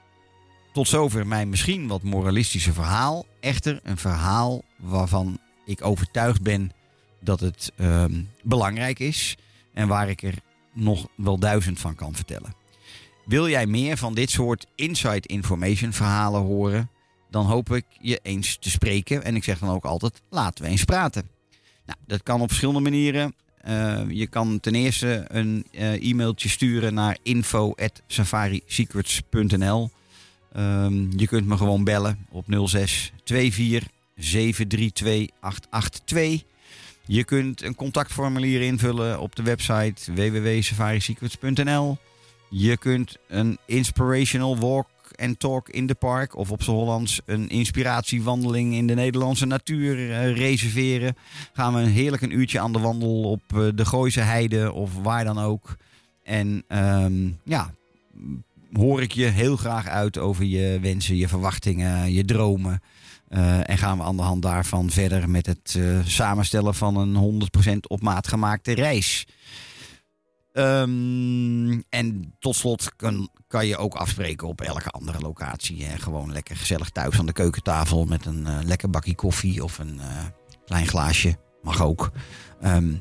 [0.72, 3.26] tot zover mijn misschien wat moralistische verhaal.
[3.40, 6.70] Echter een verhaal waarvan ik overtuigd ben
[7.20, 9.36] dat het ehm, belangrijk is
[9.74, 10.34] en waar ik er
[10.72, 12.54] nog wel duizend van kan vertellen.
[13.24, 16.90] Wil jij meer van dit soort inside information verhalen horen?
[17.32, 19.24] Dan hoop ik je eens te spreken.
[19.24, 21.28] En ik zeg dan ook altijd, laten we eens praten.
[21.86, 23.34] Nou, dat kan op verschillende manieren.
[23.60, 29.90] Eh, je kan ten eerste een eh, e-mailtje sturen naar info.safarisecrets.nl.
[30.52, 36.50] Ehm, je kunt me gewoon bellen op 06 24 732 882.
[37.06, 41.98] Je kunt een contactformulier invullen op de website www.safarisecrets.nl.
[42.50, 44.86] Je kunt een inspirational walk
[45.16, 50.10] and talk in de park of op z'n Hollands een inspiratiewandeling in de Nederlandse natuur
[50.10, 51.16] eh, reserveren.
[51.52, 54.90] Gaan we een heerlijk een uurtje aan de wandel op eh, de Gooise Heide of
[55.02, 55.76] waar dan ook.
[56.22, 57.74] En ehm, ja,
[58.72, 62.82] hoor ik je heel graag uit over je wensen, je verwachtingen, je dromen.
[63.28, 67.76] Eh, en gaan we aan de hand daarvan verder met het samenstellen van een 100%
[67.86, 69.26] op maat gemaakte reis.
[70.52, 75.84] Ehm, en tot slot kan, kan je ook afspreken op elke andere locatie.
[75.84, 75.98] Hè.
[75.98, 80.00] Gewoon lekker gezellig thuis aan de keukentafel met een eh, lekker bakje koffie of een
[80.00, 80.24] eh,
[80.64, 81.36] klein glaasje.
[81.62, 82.10] Mag ook.
[82.60, 82.94] Ehm,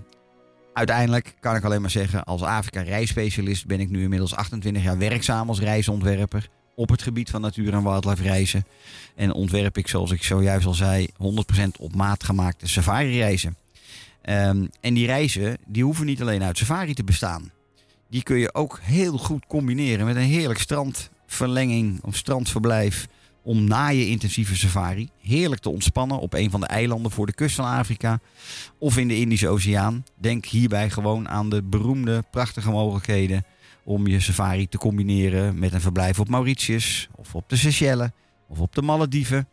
[0.73, 4.97] uiteindelijk kan ik alleen maar zeggen, als Afrika reisspecialist ben ik nu inmiddels 28 jaar
[4.97, 8.65] werkzaam als reisontwerper op het gebied van natuur en wildlife reizen.
[9.15, 13.57] En ontwerp ik, zoals ik zojuist al zei, 100% op maat gemaakte safari reizen.
[14.21, 17.51] Ehm, en die reizen, die hoeven niet alleen uit safari te bestaan.
[18.09, 23.07] Die kun je ook heel goed combineren met een heerlijk strandverlenging of strandverblijf.
[23.43, 27.33] Om na je intensieve safari heerlijk te ontspannen op een van de eilanden voor de
[27.33, 28.19] kust van Afrika.
[28.77, 30.03] Of in de Indische Oceaan.
[30.19, 33.45] Denk hierbij gewoon aan de beroemde, prachtige mogelijkheden
[33.83, 38.09] om je safari te combineren met een verblijf op Mauritius of op de Seychelles
[38.47, 39.47] of op de Malediven.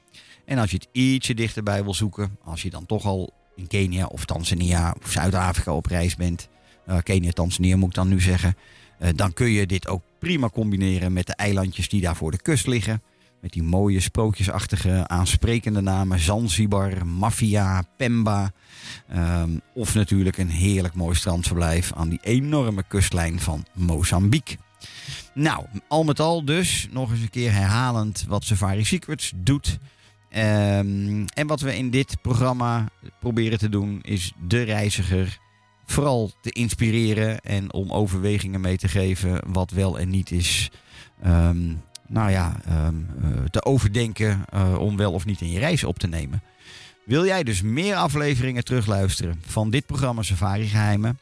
[0.45, 4.07] En als je het ietsje dichterbij wil zoeken, als je dan toch al in Kenia
[4.07, 6.49] of Tanzania of Zuid-Afrika op reis bent,
[6.87, 8.57] eh, Kenia, Tanzania moet ik dan nu zeggen,
[8.99, 12.43] eh, dan kun je dit ook prima combineren met de eilandjes die daar voor de
[12.43, 13.03] kust liggen.
[13.41, 18.53] Met die mooie sprookjesachtige aansprekende namen Zanzibar, Mafia, Pemba.
[19.09, 24.57] Ehm, of natuurlijk een heerlijk mooi strandverblijf aan die enorme kustlijn van Mozambique.
[25.35, 29.79] Nou, al met al dus, nog eens een keer herhalend wat Safari Secrets doet.
[30.31, 32.89] Ehm, en wat we in dit programma
[33.21, 35.39] proberen te doen, is de reiziger
[35.85, 40.71] vooral te inspireren en om overwegingen mee te geven wat wel en niet is.
[41.23, 41.73] Ehm,
[42.07, 45.99] nou ja, ehm, eh, te overdenken eh, om wel of niet in je reis op
[45.99, 46.43] te nemen.
[47.05, 51.19] Wil jij dus meer afleveringen terugluisteren van dit programma Safari Geheimen?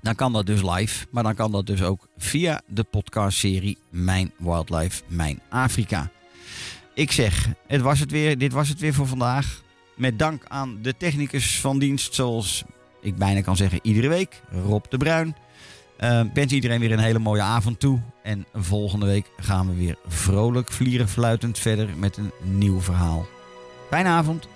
[0.00, 4.32] Dan kan dat dus live, maar dan kan dat dus ook via de podcastserie Mijn
[4.38, 6.10] Wildlife, Mijn Afrika.
[6.94, 9.62] Ik zeg, het was het weer, dit was het weer voor vandaag.
[9.96, 12.64] Met dank aan de technicus van dienst, zoals
[13.00, 15.36] ik bijna kan zeggen iedere week, Rob de Bruin.
[15.98, 18.00] Ik wens iedereen weer een hele mooie avond toe.
[18.22, 23.26] En volgende week gaan we weer vrolijk, vlieren, fluitend verder met een nieuw verhaal.
[23.90, 24.48] Fijne avond.